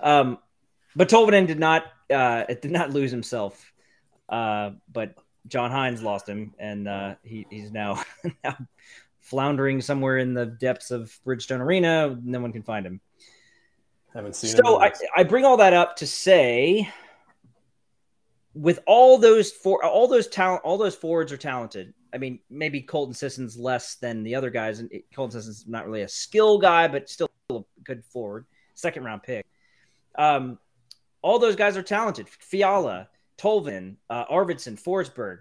[0.00, 0.38] Um,
[0.96, 3.72] but Tolvanen did not uh, it did not lose himself.
[4.28, 5.14] Uh, but
[5.48, 8.02] John Hynes lost him, and uh, he, he's now,
[8.44, 8.57] now
[9.20, 12.18] floundering somewhere in the depths of Bridgestone Arena.
[12.22, 13.00] No one can find him.
[14.14, 14.50] Haven't seen.
[14.50, 16.88] So I, I bring all that up to say
[18.55, 21.94] with all those four, all those talent, all those forwards are talented.
[22.12, 26.02] I mean, maybe Colton Sissons less than the other guys, and Colton Sissons not really
[26.02, 29.46] a skill guy, but still a good forward, second round pick.
[30.18, 30.59] Um,
[31.22, 32.28] all those guys are talented.
[32.28, 33.09] Fiala,
[33.42, 35.38] Tolvin, uh, Arvidsson, Forsberg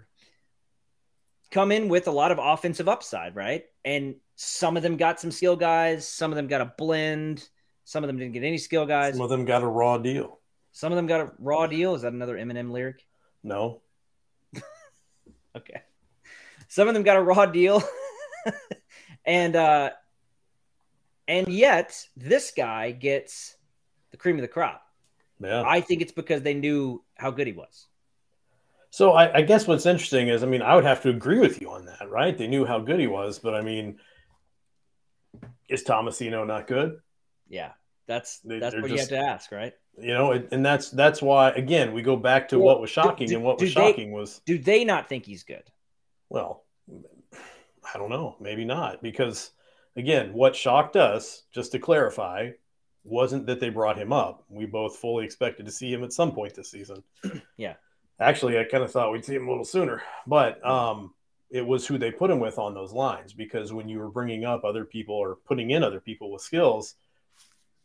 [1.52, 3.64] come in with a lot of offensive upside, right?
[3.84, 7.48] And some of them got some skill guys, some of them got a blend,
[7.84, 9.14] some of them didn't get any skill guys.
[9.14, 10.40] Some of them got a raw deal.
[10.72, 11.94] Some of them got a raw deal.
[11.94, 13.06] Is that another Eminem lyric?
[13.42, 13.82] No.
[15.56, 15.82] okay.
[16.68, 17.82] Some of them got a raw deal.
[19.24, 19.90] and uh
[21.28, 23.56] and yet this guy gets
[24.10, 24.82] the cream of the crop.
[25.42, 25.62] Yeah.
[25.66, 27.86] I think it's because they knew how good he was.
[28.90, 31.62] So I, I, guess what's interesting is, I mean, I would have to agree with
[31.62, 32.36] you on that, right?
[32.36, 33.98] They knew how good he was, but I mean,
[35.68, 37.00] is Tomasino not good?
[37.48, 37.72] Yeah,
[38.06, 39.72] that's that's what just, you have to ask, right?
[39.98, 43.28] You know, and that's that's why again we go back to well, what was shocking,
[43.28, 45.64] do, and what was shocking they, was do they not think he's good?
[46.28, 49.50] Well, I don't know, maybe not, because
[49.96, 52.50] again, what shocked us, just to clarify,
[53.04, 54.44] wasn't that they brought him up.
[54.48, 57.02] We both fully expected to see him at some point this season.
[57.56, 57.74] yeah,
[58.20, 61.14] actually, I kind of thought we'd see him a little sooner, but um,
[61.50, 64.44] it was who they put him with on those lines because when you were bringing
[64.44, 66.94] up other people or putting in other people with skills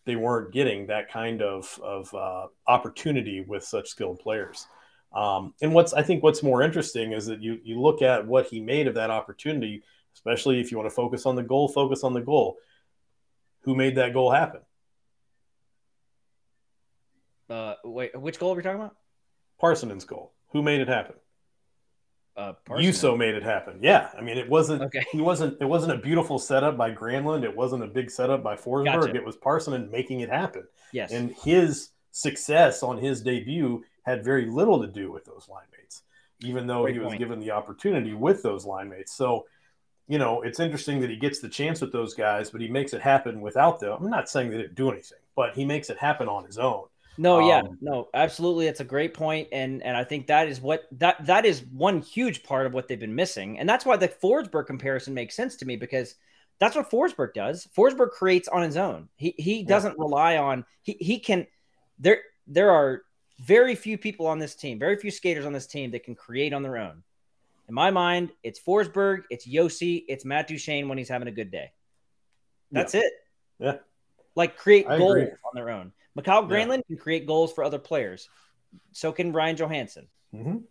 [0.07, 4.65] they weren't getting that kind of of uh, opportunity with such skilled players.
[5.13, 8.47] Um, and what's I think what's more interesting is that you you look at what
[8.47, 9.83] he made of that opportunity,
[10.15, 12.57] especially if you want to focus on the goal, focus on the goal.
[13.61, 14.61] Who made that goal happen?
[17.49, 18.95] Uh, wait, which goal are we talking about?
[19.61, 20.33] Parssinen's goal.
[20.49, 21.15] Who made it happen?
[22.35, 23.79] Uh, Juuso made it happen.
[23.81, 24.83] Yeah, I mean, it wasn't.
[24.83, 25.03] Okay.
[25.11, 25.57] He wasn't.
[25.59, 27.43] It wasn't a beautiful setup by Granlund.
[27.43, 28.85] It wasn't a big setup by Forsberg.
[28.85, 29.15] Gotcha.
[29.15, 30.63] It was Parsonen making it happen.
[30.91, 31.11] Yes.
[31.11, 36.03] And his success on his debut had very little to do with those line mates,
[36.41, 37.19] even though Great he was point.
[37.19, 39.13] given the opportunity with those line mates.
[39.13, 39.45] So,
[40.07, 42.93] you know, it's interesting that he gets the chance with those guys, but he makes
[42.93, 43.97] it happen without them.
[43.99, 46.85] I'm not saying they didn't do anything, but he makes it happen on his own.
[47.17, 48.67] No, yeah, Um, no, absolutely.
[48.67, 52.01] It's a great point, and and I think that is what that that is one
[52.01, 55.55] huge part of what they've been missing, and that's why the Forsberg comparison makes sense
[55.57, 56.15] to me because
[56.59, 57.67] that's what Forsberg does.
[57.75, 59.09] Forsberg creates on his own.
[59.15, 61.47] He he doesn't rely on he he can.
[61.99, 63.01] There there are
[63.39, 66.53] very few people on this team, very few skaters on this team that can create
[66.53, 67.03] on their own.
[67.67, 71.51] In my mind, it's Forsberg, it's Josi, it's Matt Duchene when he's having a good
[71.51, 71.71] day.
[72.71, 73.11] That's it.
[73.59, 73.77] Yeah.
[74.35, 75.31] Like create I goals agree.
[75.31, 75.91] on their own.
[76.17, 76.49] Mikael Yeah.
[76.49, 78.27] Granlund can create goals for other players.
[78.91, 80.07] So can Ryan Johansen.
[80.33, 80.63] Mhm.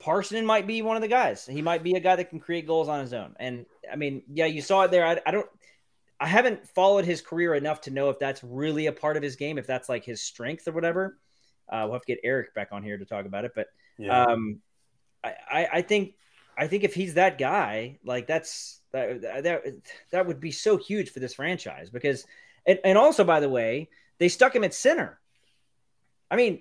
[0.00, 1.44] Parssinen might be one of the guys.
[1.44, 3.36] He might be a guy that can create goals on his own.
[3.38, 5.06] And I mean, yeah, you saw it there.
[5.06, 5.46] I, I don't,
[6.18, 9.36] I haven't followed his career enough to know if that's really a part of his
[9.36, 11.18] game, if that's like his strength or whatever.
[11.68, 13.52] Uh, we'll have to get Eric back on here to talk about it.
[13.54, 14.24] But Yeah.
[14.24, 14.60] um,
[15.22, 16.14] I, I, I think,
[16.56, 19.62] I think if he's that guy, like that's that that
[20.10, 22.26] that would be so huge for this franchise because,
[22.66, 23.88] and, and also by the way,
[24.20, 25.18] they stuck him at center.
[26.30, 26.60] I mean,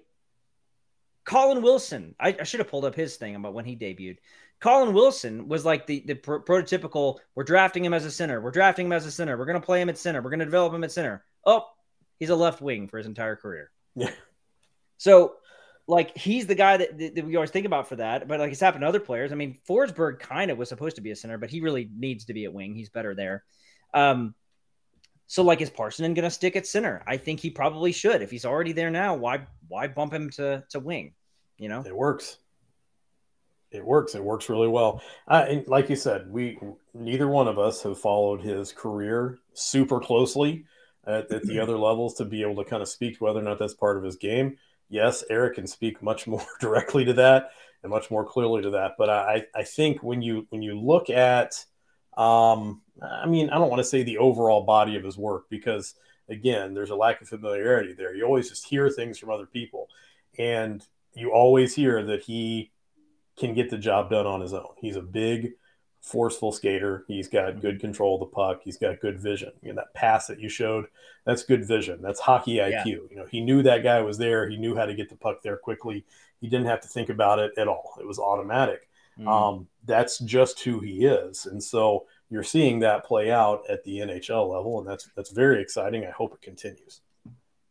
[1.25, 2.15] Colin Wilson.
[2.19, 4.17] I, I should have pulled up his thing about when he debuted.
[4.59, 7.19] Colin Wilson was like the the pro- prototypical.
[7.35, 8.41] We're drafting him as a center.
[8.41, 9.37] We're drafting him as a center.
[9.37, 10.21] We're going to play him at center.
[10.21, 11.23] We're going to develop him at center.
[11.45, 11.65] Oh,
[12.17, 13.69] he's a left wing for his entire career.
[13.95, 14.09] Yeah.
[14.97, 15.35] So,
[15.87, 18.27] like, he's the guy that, that, that we always think about for that.
[18.27, 19.31] But like, it's happened to other players.
[19.31, 22.25] I mean, Forsberg kind of was supposed to be a center, but he really needs
[22.25, 22.75] to be at wing.
[22.75, 23.43] He's better there.
[23.93, 24.35] Um,
[25.29, 27.03] so like, is Parssinen going to stick at center?
[27.05, 28.23] I think he probably should.
[28.23, 31.13] If he's already there now, why why bump him to to wing?
[31.59, 31.83] You know.
[31.85, 32.39] It works.
[33.71, 34.15] It works.
[34.15, 35.03] It works really well.
[35.27, 36.57] Uh, and like you said, we
[36.95, 40.65] neither one of us have followed his career super closely
[41.05, 43.43] at, at the other levels to be able to kind of speak to whether or
[43.43, 44.57] not that's part of his game.
[44.89, 47.51] Yes, Eric can speak much more directly to that
[47.83, 48.93] and much more clearly to that.
[48.97, 51.53] But I, I think when you when you look at,
[52.17, 55.95] um, I mean, I don't want to say the overall body of his work because
[56.29, 58.15] again, there's a lack of familiarity there.
[58.15, 59.89] You always just hear things from other people,
[60.37, 62.71] and you always hear that he
[63.37, 64.67] can get the job done on his own.
[64.77, 65.53] He's a big,
[66.01, 67.03] forceful skater.
[67.07, 68.61] He's got good control of the puck.
[68.63, 69.51] He's got good vision.
[69.61, 70.85] You know, that pass that you showed,
[71.25, 72.01] that's good vision.
[72.01, 72.85] That's hockey IQ.
[72.85, 72.85] Yeah.
[72.85, 74.49] You know, he knew that guy was there.
[74.49, 76.05] He knew how to get the puck there quickly.
[76.41, 77.95] He didn't have to think about it at all.
[77.99, 78.87] It was automatic.
[79.19, 79.27] Mhm.
[79.27, 81.45] Um, that's just who he is.
[81.45, 85.61] And so you're seeing that play out at the NHL level, and that's that's very
[85.61, 86.05] exciting.
[86.05, 87.01] I hope it continues.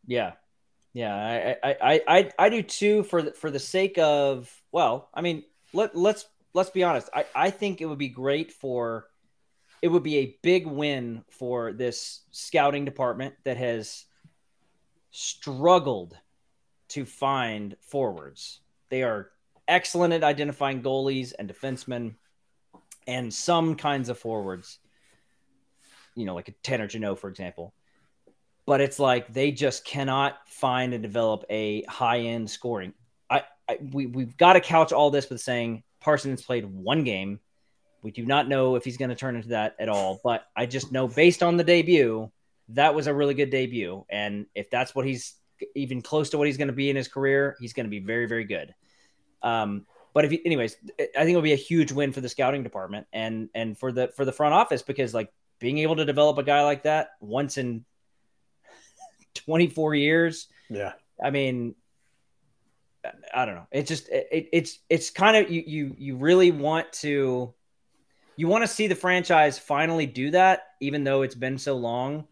[0.07, 0.33] Yeah,
[0.93, 3.03] yeah, I, I, I, I, do too.
[3.05, 7.09] For the, for the sake of, well, I mean, let let's let's be honest.
[7.15, 9.07] I, I think it would be great for,
[9.83, 14.07] it would be a big win for this scouting department that has
[15.11, 16.17] struggled
[16.89, 18.61] to find forwards.
[18.89, 19.31] They are
[19.69, 22.15] excellent at identifying goalies and defensemen,
[23.09, 24.79] and some kinds of forwards.
[26.15, 27.75] You know, like a Tanner Jeannot, for example
[28.69, 32.93] but it's like they just cannot find and develop a high end scoring.
[33.31, 37.41] I, I we we've got to couch all this with saying Parsons played one game.
[38.03, 40.67] We do not know if he's going to turn into that at all, but I
[40.67, 42.31] just know based on the debut,
[42.69, 45.37] that was a really good debut, and if that's what he's
[45.75, 48.01] even close to what he's going to be in his career, he's going to be
[48.01, 48.75] very very good.
[49.43, 49.87] Um,
[50.19, 53.07] but if, he, anyways, I think it'll be a huge win for the scouting department
[53.13, 56.43] and and for the for the front office because like being able to develop a
[56.43, 57.85] guy like that once in
[59.35, 60.49] 24 years.
[60.69, 60.95] Yeah.
[61.23, 61.77] I mean,
[63.33, 63.69] I don't know.
[63.71, 67.55] It's just it, it's it's kind of you you you really want to
[68.35, 72.27] you want to see the franchise finally do that, even though it's been so long.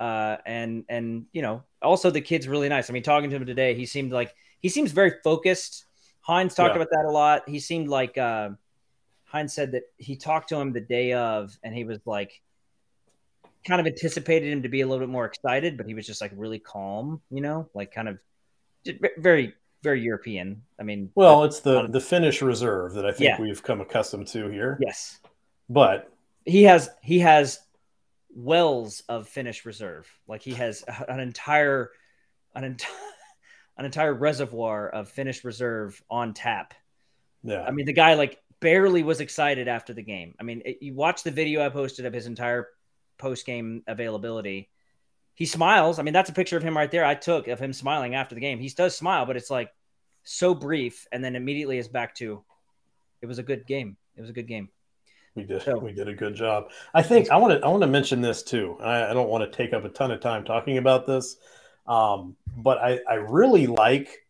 [0.00, 2.88] Uh, and and you know, also the kid's really nice.
[2.88, 5.85] I mean, talking to him today, he seemed like he seems very focused.
[6.26, 6.82] Hynes talked Yeah.
[6.82, 7.48] about that a lot.
[7.48, 8.50] He seemed like uh,
[9.32, 12.42] Hynes said that he talked to him the day of, and he was like,
[13.66, 16.20] kind of anticipated him to be a little bit more excited, but he was just
[16.20, 18.18] like really calm, you know, like kind of
[19.18, 20.62] very, very European.
[20.78, 23.40] I mean, Well, it's the Um, the Finnish reserve that I think Yeah.
[23.40, 24.78] we've come accustomed to here.
[24.80, 25.18] yes,
[25.68, 26.12] But
[26.44, 27.58] he has he has
[28.36, 30.08] wells of Finnish reserve.
[30.28, 31.90] Like he has an entire
[32.54, 32.92] an entire
[33.76, 36.74] an entire reservoir of finished reserve on tap.
[37.42, 37.62] Yeah.
[37.62, 40.34] I mean, the guy like barely was excited after the game.
[40.40, 42.68] I mean, it, you watch the video I posted of his entire
[43.18, 44.70] post game availability.
[45.34, 45.98] He smiles.
[45.98, 47.04] I mean, that's a picture of him right there.
[47.04, 48.58] I took of him smiling after the game.
[48.58, 49.70] He does smile, but it's like
[50.24, 52.42] so brief, and then immediately is back to.
[53.20, 53.96] It was a good game.
[54.16, 54.70] It was a good game.
[55.34, 55.62] We did.
[55.62, 56.70] So, we did a good job.
[56.94, 57.64] I think I want to.
[57.64, 58.78] I want to mention this too.
[58.80, 61.36] I, I don't want to take up a ton of time talking about this,
[61.86, 64.26] um, but I, I really like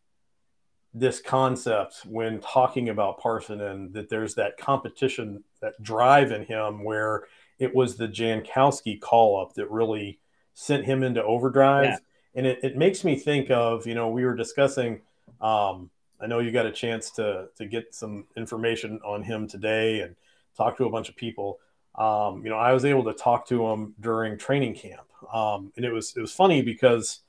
[0.94, 7.24] this concept when talking about Parssinen that there's that competition, that drive in him where
[7.59, 10.18] it was the Jankowski call up that really
[10.54, 11.84] sent him into overdrive.
[11.84, 11.96] Yeah.
[12.34, 15.02] And it, it makes me think of, you know, we were discussing,
[15.40, 20.00] um, I know you got a chance to, to get some information on him today
[20.00, 20.16] and
[20.57, 21.59] talk to a bunch of people.
[21.94, 25.07] Um, you know, I was able to talk to him during training camp.
[25.32, 27.20] Um, and it was, it was funny because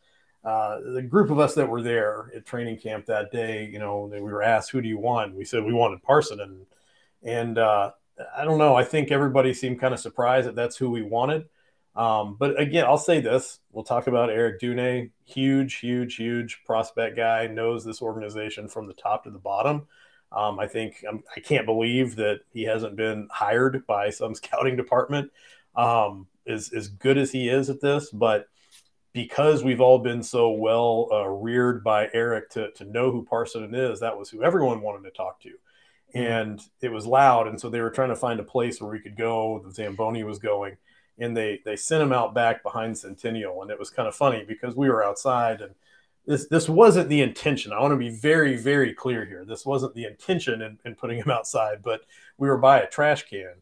[0.48, 4.10] uh, the group of us that were there at training camp that day, you know,
[4.10, 5.36] we were asked, who do you want?
[5.36, 6.40] We said we wanted Parson.
[6.40, 6.66] And,
[7.22, 7.92] and uh,
[8.34, 8.74] I don't know.
[8.74, 11.50] I think everybody seemed kind of surprised that that's who we wanted.
[11.98, 17.18] Um, but again, I'll say this: we'll talk about Eric Dune, huge, huge, huge prospect
[17.18, 19.86] guy, knows this organization from the top to the bottom.
[20.32, 24.34] Um, I think I'm, I can not believe that he hasn't been hired by some
[24.36, 25.30] scouting department.
[25.76, 28.48] Um, as good as he is at this, but
[29.26, 33.74] because we've all been so well uh, reared by Eric to to know who Parson
[33.74, 35.52] is, that was who everyone wanted to talk to.
[36.16, 36.34] Mm-hmm.
[36.34, 39.00] and it was loud and so they were trying to find a place where we
[39.00, 40.78] could go the zamboni was going
[41.20, 44.46] and they they sent him out back behind centennial and it was kind of funny
[44.48, 45.76] because we were outside and
[46.26, 49.94] this this wasn't the intention i want to be very very clear here this wasn't
[49.96, 52.06] the intention in, in putting him outside but
[52.38, 53.56] we were by a trash can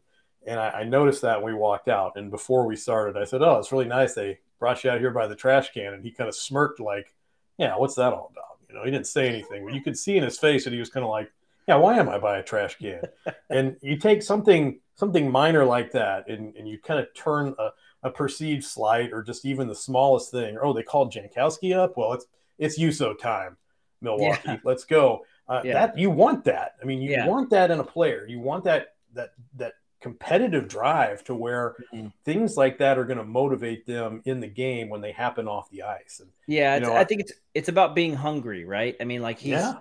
[0.46, 3.42] and I, I noticed that when we walked out and before we started i said
[3.42, 6.10] oh it's really nice they brought you out here by the trash can and he
[6.10, 7.14] kind of smirked like
[7.58, 10.16] yeah what's that all about you know he didn't say anything but you could see
[10.16, 11.30] in his face that he was kind of like
[11.66, 13.02] yeah, why am I by a trash can?
[13.50, 17.68] and you take something something minor like that and, and you kind of turn a,
[18.04, 20.56] a perceived slight or just even the smallest thing.
[20.62, 21.96] oh, they called Jankowski up.
[21.96, 22.26] Well, it's
[22.58, 23.56] it's Juuso time,
[24.00, 24.40] Milwaukee.
[24.46, 24.58] Yeah.
[24.64, 25.24] Let's go.
[25.48, 25.86] Uh, yeah.
[25.86, 26.72] That you want that.
[26.80, 27.26] I mean, you yeah.
[27.26, 28.26] want that in a player.
[28.26, 29.74] You want that that that
[30.06, 32.06] competitive drive to where mm-hmm.
[32.24, 35.68] things like that are going to motivate them in the game when they happen off
[35.70, 36.20] the ice.
[36.20, 38.94] And, yeah, you know, I think it's it's about being hungry, right?
[39.00, 39.78] I mean, like he's yeah.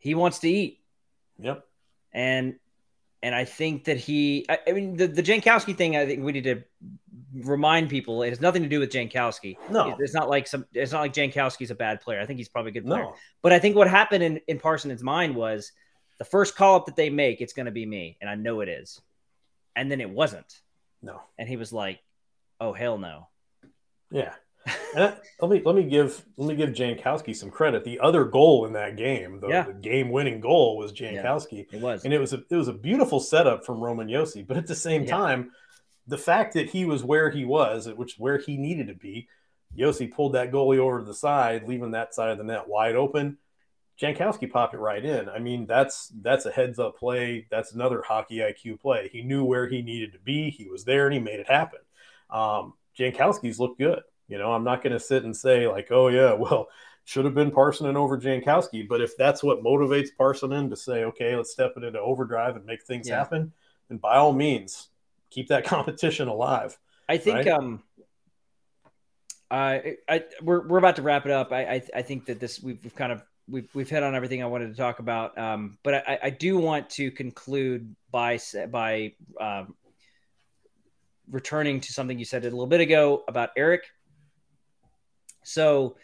[0.00, 0.80] he wants to eat.
[1.38, 1.64] Yep.
[2.12, 2.56] And
[3.22, 6.32] and I think that he, I, I, mean, the, the Jankowski thing, I think we
[6.32, 6.64] need to
[7.34, 9.58] remind people it has nothing to do with Jankowski.
[9.70, 12.20] No, it's not like some, it's not like Jankowski's a bad player.
[12.20, 13.02] I think he's probably a good player.
[13.02, 13.14] No.
[13.42, 15.70] But I think what happened in, in Parson's mind was
[16.18, 18.16] the first call up that they make, it's going to be me.
[18.20, 19.00] And I know it is.
[19.76, 20.60] And then it wasn't.
[21.02, 21.22] No.
[21.38, 22.00] And he was like,
[22.60, 23.28] oh, hell no.
[24.10, 24.34] Yeah
[24.94, 27.84] let me let me give let me give Jankowski some credit.
[27.84, 29.62] The other goal in that game, the, yeah.
[29.62, 31.66] the game-winning goal, was Jankowski.
[31.70, 34.46] Yeah, it was, and it was a it was a beautiful setup from Roman Josi.
[34.46, 35.16] But at the same yeah.
[35.16, 35.50] time,
[36.06, 39.28] the fact that he was where he was, which where he needed to be,
[39.76, 42.96] Josi pulled that goalie over to the side, leaving that side of the net wide
[42.96, 43.38] open.
[44.00, 45.28] Jankowski popped it right in.
[45.28, 47.46] I mean, that's that's a heads up play.
[47.50, 49.10] That's another hockey IQ play.
[49.12, 50.50] He knew where he needed to be.
[50.50, 51.80] He was there, and he made it happen.
[52.30, 54.02] Um, Jankowski's looked good.
[54.26, 56.68] You know, I'm not going to sit and say like, oh yeah, well,
[57.04, 58.88] should have been Parssinen over Jankowski.
[58.88, 62.64] But if that's what motivates Parssinen to say, okay, let's step it into overdrive and
[62.64, 63.18] make things yeah.
[63.18, 63.52] happen,
[63.88, 64.88] then by all means,
[65.28, 66.78] keep that competition alive.
[67.06, 67.48] I think right?
[67.48, 67.82] um
[69.50, 71.52] I, I we're we're about to wrap it up.
[71.52, 74.42] I I, I think that this we've, we've kind of we've we've hit on everything
[74.42, 75.36] I wanted to talk about.
[75.36, 78.38] Um, but I, I do want to conclude by
[78.70, 79.74] by um,
[81.30, 83.84] returning to something you said a little bit ago about Eric
[85.42, 85.96] so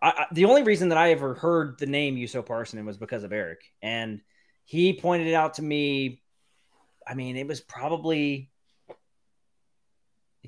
[0.00, 3.32] I, the only reason that I ever heard the name Juuso Parssinen was because of
[3.32, 3.60] Eric.
[3.82, 4.20] And
[4.64, 6.22] he pointed it out to me.
[7.06, 8.50] I mean, it was probably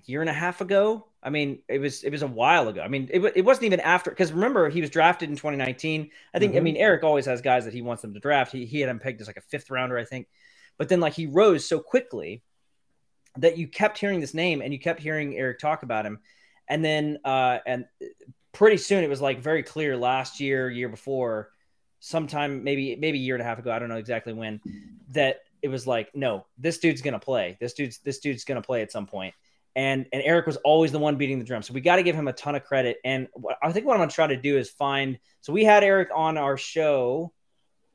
[0.06, 1.06] year and a half ago.
[1.22, 2.80] I mean, it was it was a while ago.
[2.80, 6.10] I mean, it, it wasn't even after because remember he was drafted in 2019.
[6.32, 6.58] I think mm-hmm.
[6.58, 8.52] I mean Eric always has guys that he wants them to draft.
[8.52, 10.28] He he had him pegged as like a fifth rounder, I think.
[10.78, 12.42] But then like he rose so quickly
[13.38, 16.20] that you kept hearing this name and you kept hearing Eric talk about him.
[16.68, 17.86] And then uh and
[18.52, 21.50] pretty soon it was like very clear last year, year before,
[22.00, 24.60] sometime maybe maybe a year and a half ago, I don't know exactly when,
[25.10, 27.56] that it was like, no, this dude's gonna play.
[27.60, 29.34] This dude's this dude's gonna play at some point.
[29.76, 31.62] And and Eric was always the one beating the drum.
[31.62, 32.96] So we got to give him a ton of credit.
[33.04, 35.18] And what, I think what I'm gonna try to do is find.
[35.42, 37.32] So we had Eric on our show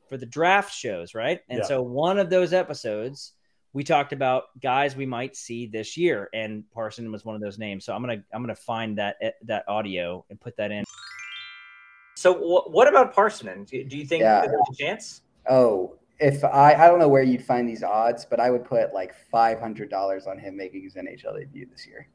[0.07, 1.41] for the draft shows, right?
[1.49, 1.65] And yeah.
[1.65, 3.33] so one of those episodes
[3.73, 7.57] we talked about guys we might see this year, and Parson was one of those
[7.57, 7.85] names.
[7.85, 10.83] So I'm gonna I'm gonna find that eh, that audio and put that in.
[12.15, 13.65] So w- what about Parssinen?
[13.65, 14.41] Do, do you think yeah.
[14.41, 15.21] there's a chance?
[15.49, 18.93] Oh, if I I don't know where you'd find these odds, but I would put
[18.93, 22.07] like five hundred dollars on him making his NHL debut this year.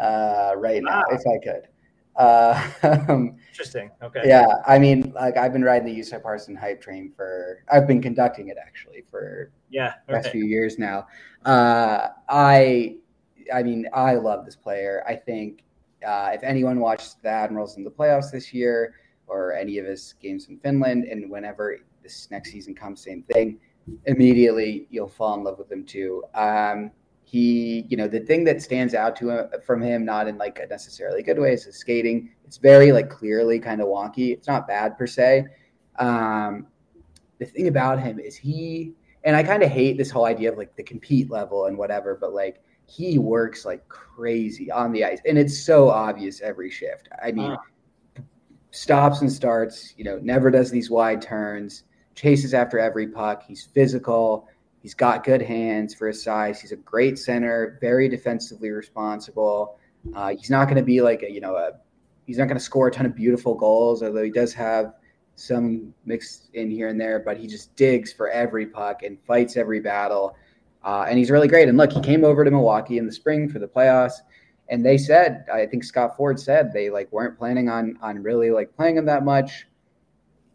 [0.00, 1.04] Uh, right wow.
[1.08, 1.68] now, if I could.
[2.16, 2.70] Uh,
[3.50, 3.90] Interesting.
[4.02, 4.22] Okay.
[4.24, 7.62] Yeah, I mean, like I've been riding the Juuso Parssinen hype train for.
[7.70, 11.06] I've been conducting it actually for yeah the past few years now.
[11.44, 12.96] Uh, I,
[13.52, 15.04] I mean, I love this player.
[15.06, 15.62] I think
[16.06, 18.94] uh, if anyone watched the Admirals in the playoffs this year
[19.26, 23.58] or any of his games in Finland, and whenever this next season comes, same thing.
[24.06, 26.22] Immediately, you'll fall in love with him too.
[26.34, 26.92] Um,
[27.24, 30.60] he, you know, the thing that stands out to him from him, not in like
[30.60, 32.30] a necessarily good way, is his skating.
[32.44, 34.32] It's very like clearly kind of wonky.
[34.32, 35.46] It's not bad per se.
[35.98, 36.68] Um,
[37.38, 38.94] the thing about him is he,
[39.24, 42.16] and I kind of hate this whole idea of like the compete level and whatever,
[42.20, 47.08] but like he works like crazy on the ice, and it's so obvious every shift.
[47.22, 48.22] I mean, uh.
[48.70, 49.94] stops and starts.
[49.96, 51.82] You know, never does these wide turns.
[52.16, 53.44] Chases after every puck.
[53.46, 54.48] He's physical
[54.86, 56.60] He's got good hands for his size.
[56.60, 59.80] He's a great center, very defensively responsible.
[60.14, 61.72] Uh, he's not going to be like a, you know, a,
[62.24, 64.94] he's not going to score a ton of beautiful goals, although he does have
[65.34, 69.56] some mixed in here and there, but he just digs for every puck and fights
[69.56, 70.36] every battle.
[70.84, 71.68] Uh, and he's really great.
[71.68, 74.18] And look, he came over to Milwaukee in the spring for the playoffs,
[74.68, 78.52] and they said, I think Scott Ford said they like weren't planning on on really
[78.52, 79.66] like playing him that much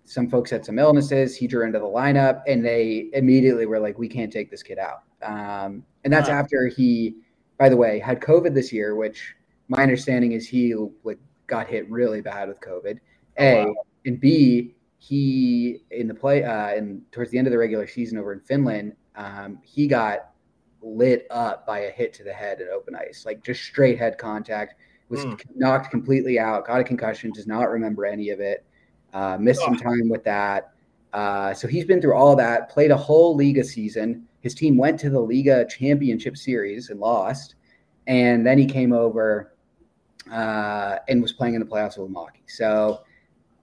[0.06, 1.36] some folks had some illnesses.
[1.36, 4.78] He drew into the lineup, and they immediately were like, "We can't take this kid
[4.78, 6.36] out." Um, and that's wow.
[6.36, 7.16] after he,
[7.58, 9.36] by the way, had COVID this year, which
[9.68, 12.99] my understanding is he like got hit really bad with COVID.
[13.38, 13.74] A oh, wow.
[14.06, 18.18] and B, he in the play uh, and towards the end of the regular season
[18.18, 20.32] over in Finland, um, he got
[20.82, 24.18] lit up by a hit to the head at open ice, like just straight head
[24.18, 24.76] contact.
[25.10, 25.41] Was mm.
[25.56, 28.66] knocked completely out, got a concussion, does not remember any of it
[29.14, 30.72] uh, missed some time with that.
[31.14, 34.28] Uh, so he's been through all that, played a whole Liiga season.
[34.39, 37.55] His team went to the Liiga Championship Series and lost.
[38.07, 39.53] And then he came over
[40.32, 42.43] uh, and was playing in the playoffs with Milwaukee.
[42.47, 43.03] So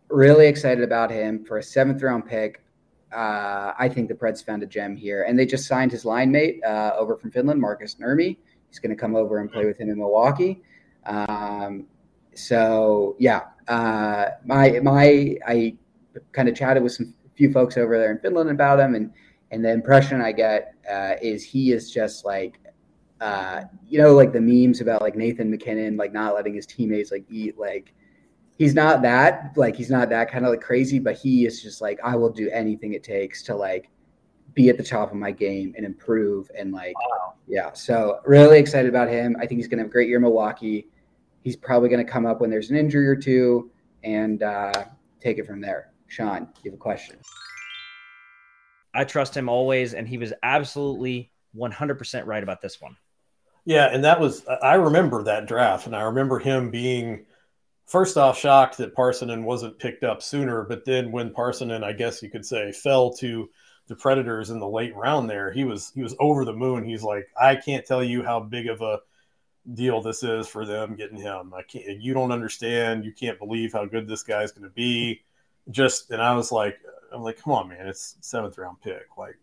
[0.09, 2.62] really excited about him for a seventh round pick.
[3.12, 5.22] Uh, I think the Preds found a gem here.
[5.22, 8.36] And they just signed his line mate uh, over from Finland, Markus Nurmi.
[8.68, 10.62] He's going to come over and play with him in Milwaukee.
[11.07, 11.86] Um,
[12.39, 15.76] so yeah, uh, my my I
[16.32, 19.12] kind of chatted with some few folks over there in Finland about him, and
[19.51, 22.59] and the impression I get uh, is he is just like,
[23.20, 27.11] uh, you know, like the memes about like Nathan MacKinnon like not letting his teammates
[27.11, 27.93] like eat like.
[28.57, 31.80] He's not that like he's not that kind of like crazy, but he is just
[31.80, 33.89] like I will do anything it takes to like
[34.53, 37.34] be at the top of my game and improve and like wow.
[37.47, 37.72] yeah.
[37.72, 39.36] So really excited about him.
[39.39, 40.89] I think he's gonna have a great year in Milwaukee
[41.43, 43.70] he's probably going to come up when there's an injury or two
[44.05, 44.84] and uh,
[45.20, 45.93] take it from there.
[46.07, 47.16] Shaun, you have a question.
[48.95, 52.97] I trust him always, and he was absolutely 100% right about this one.
[53.64, 57.26] Yeah, and that was I remember that draft, and I remember him being
[57.84, 62.22] first off shocked that Parssinen wasn't picked up sooner, but then when Parssinen, I guess
[62.22, 63.51] you could say, fell to
[63.89, 66.82] the Predators in the late round there, he was he was over the moon.
[66.82, 69.01] He's like, I can't tell you how big of a
[69.75, 71.53] deal this is for them getting him.
[71.55, 72.01] I can't.
[72.01, 73.05] You don't understand.
[73.05, 75.23] You can't believe how good this guy's going to be.
[75.71, 76.79] Just and I was like,
[77.12, 79.07] I'm like, come on, man, it's seventh round pick.
[79.16, 79.37] Like,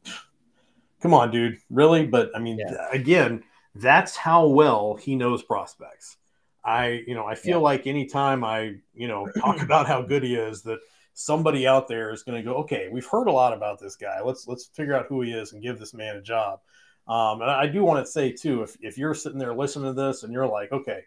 [1.01, 2.05] come on, dude, really?
[2.05, 2.87] But I mean, yeah.
[2.91, 3.43] again,
[3.75, 6.17] that's how well he knows prospects.
[6.63, 7.63] I, you know, I feel yeah.
[7.63, 10.79] like anytime I, you know, talk about how good he is, that
[11.13, 14.21] somebody out there is going to go, okay, we've heard a lot about this guy.
[14.23, 16.61] Let's let's figure out who he is and give this man a job.
[17.07, 19.93] Um, and I do want to say too, if, if you're sitting there listening to
[19.93, 21.03] this and you're like, okay,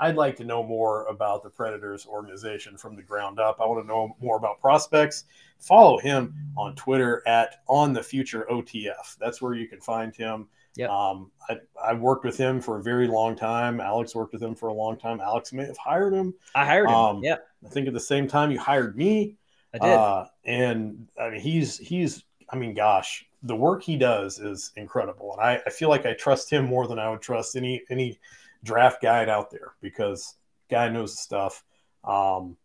[0.00, 3.58] I'd like to know more about the Predators organization from the ground up.
[3.60, 5.24] I want to know more about prospects.
[5.60, 9.16] Follow him on Twitter at on the future OTF.
[9.20, 10.48] That's where you can find him.
[10.74, 10.88] Yep.
[10.90, 13.80] Um, I, I worked with him for a very long time.
[13.80, 15.20] Alex worked with him for a long time.
[15.20, 16.34] Alex may have hired him.
[16.54, 16.94] I hired him.
[16.94, 17.36] Um, yeah.
[17.64, 19.36] I think at the same time you hired me.
[19.74, 19.92] I did.
[19.92, 25.32] Uh, and I mean, he's, he's, I mean, gosh, the work he does is incredible,
[25.32, 28.20] and I, I feel like I trust him more than I would trust any any
[28.62, 30.36] draft guide out there because
[30.70, 31.64] guy knows the stuff.
[32.04, 32.56] Um,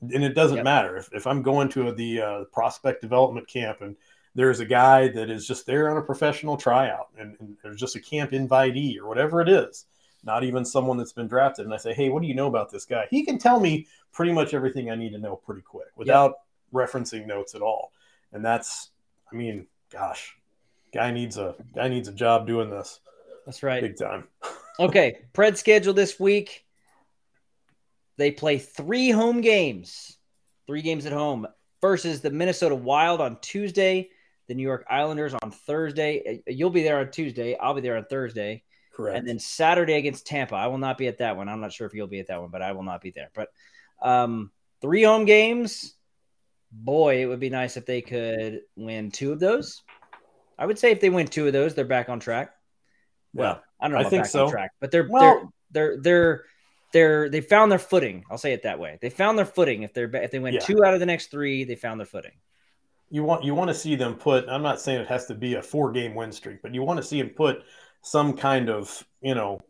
[0.00, 0.64] and it doesn't yep.
[0.64, 3.96] matter if, if I'm going to the uh, prospect development camp and
[4.34, 7.96] there's a guy that is just there on a professional tryout and, and, there's just
[7.96, 9.86] a camp invitee or whatever it is,
[10.22, 11.64] not even someone that's been drafted.
[11.64, 13.06] And I say, hey, what do you know about this guy?
[13.10, 16.34] He can tell me pretty much everything I need to know pretty quick without
[16.74, 16.88] yep.
[16.88, 17.92] referencing notes at all.
[18.32, 18.90] And that's,
[19.30, 20.36] I mean, gosh,
[20.92, 23.00] guy needs a guy needs a job doing this.
[23.44, 23.82] That's right.
[23.82, 24.28] Big time.
[24.80, 25.18] okay.
[25.32, 26.64] Pred schedule this week.
[28.18, 30.16] They play three home games
[30.66, 31.46] three games at home
[31.80, 34.10] versus the Minnesota Wild on Tuesday,
[34.48, 36.42] the New York Islanders on Thursday.
[36.46, 37.56] Uh, you'll be there on Tuesday.
[37.56, 38.62] I'll be there on Thursday.
[38.92, 39.18] Correct.
[39.18, 40.54] And then Saturday against Tampa.
[40.54, 41.48] I will not be at that one.
[41.48, 43.30] I'm not sure if you'll be at that one, but I will not be there.
[43.34, 43.50] But
[44.02, 44.50] um,
[44.80, 45.94] three home games.
[46.78, 49.82] Boy, it would be nice if they could win two of those.
[50.58, 52.50] I would say if they win two of those, they're back on track.
[53.34, 54.06] Well, I don't know.
[54.06, 54.50] I think so.
[54.50, 56.44] Track, but they're well, they're they're they're
[56.92, 58.24] they're they found their footing.
[58.30, 58.98] I'll say it that way.
[59.00, 59.82] They found their footing.
[59.82, 60.60] If they're if they win yeah.
[60.60, 62.32] two out of the next three, they found their footing.
[63.10, 64.48] You want you want to see them put.
[64.48, 66.98] I'm not saying it has to be a four game win streak, but you want
[66.98, 67.62] to see them put
[68.02, 69.60] some kind of you know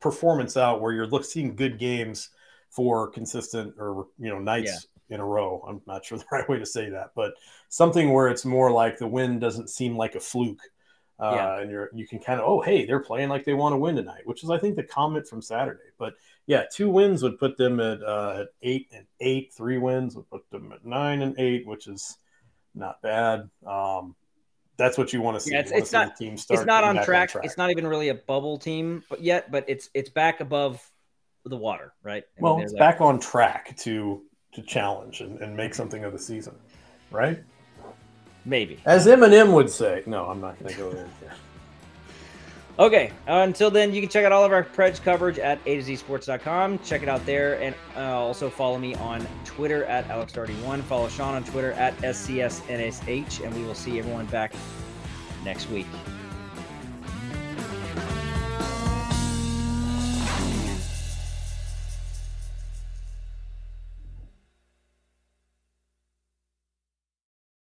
[0.00, 2.30] performance out where you're look, seeing good games
[2.70, 4.91] for consistent or you know nights yeah.
[5.12, 5.64] In a row.
[5.66, 7.34] I'm not sure the right way to say that, but
[7.68, 10.62] something where it's more like the win doesn't seem like a fluke.
[11.20, 11.60] Uh, yeah.
[11.60, 13.94] and you're you can kind of oh hey they're playing like they want to win
[13.94, 15.78] tonight, which is I think the comment from Saturday.
[15.98, 16.14] But
[16.46, 19.52] yeah, two wins would put them at uh, at eight and eight.
[19.52, 22.16] Three wins would put them at nine and eight, which is
[22.74, 23.48] not bad.
[23.64, 24.16] Um,
[24.76, 25.52] that's what you want to see.
[25.52, 26.14] Yeah, it's, it's not.
[26.18, 27.08] it's not on track.
[27.08, 27.44] on track.
[27.44, 30.82] It's not even really a bubble team, but yet, but it's it's back above
[31.44, 32.24] the water, right?
[32.24, 34.22] I well, mean, it's back on track to
[34.52, 36.54] to challenge and, and make something of the season,
[37.10, 37.42] right?
[38.44, 38.80] Maybe.
[38.84, 40.02] As Eminem would say.
[40.06, 41.08] No, I'm not going to go there.
[42.78, 43.12] Okay.
[43.28, 45.82] Uh, until then, you can check out all of our Preds coverage at A to
[45.82, 46.78] Z Sports.com.
[46.78, 47.60] Check it out there.
[47.60, 50.82] And uh, also follow me on Twitter at AlexDarty1.
[50.84, 53.44] Follow Shaun on Twitter at SCSNSH.
[53.44, 54.54] And we will see everyone back
[55.44, 55.86] next week.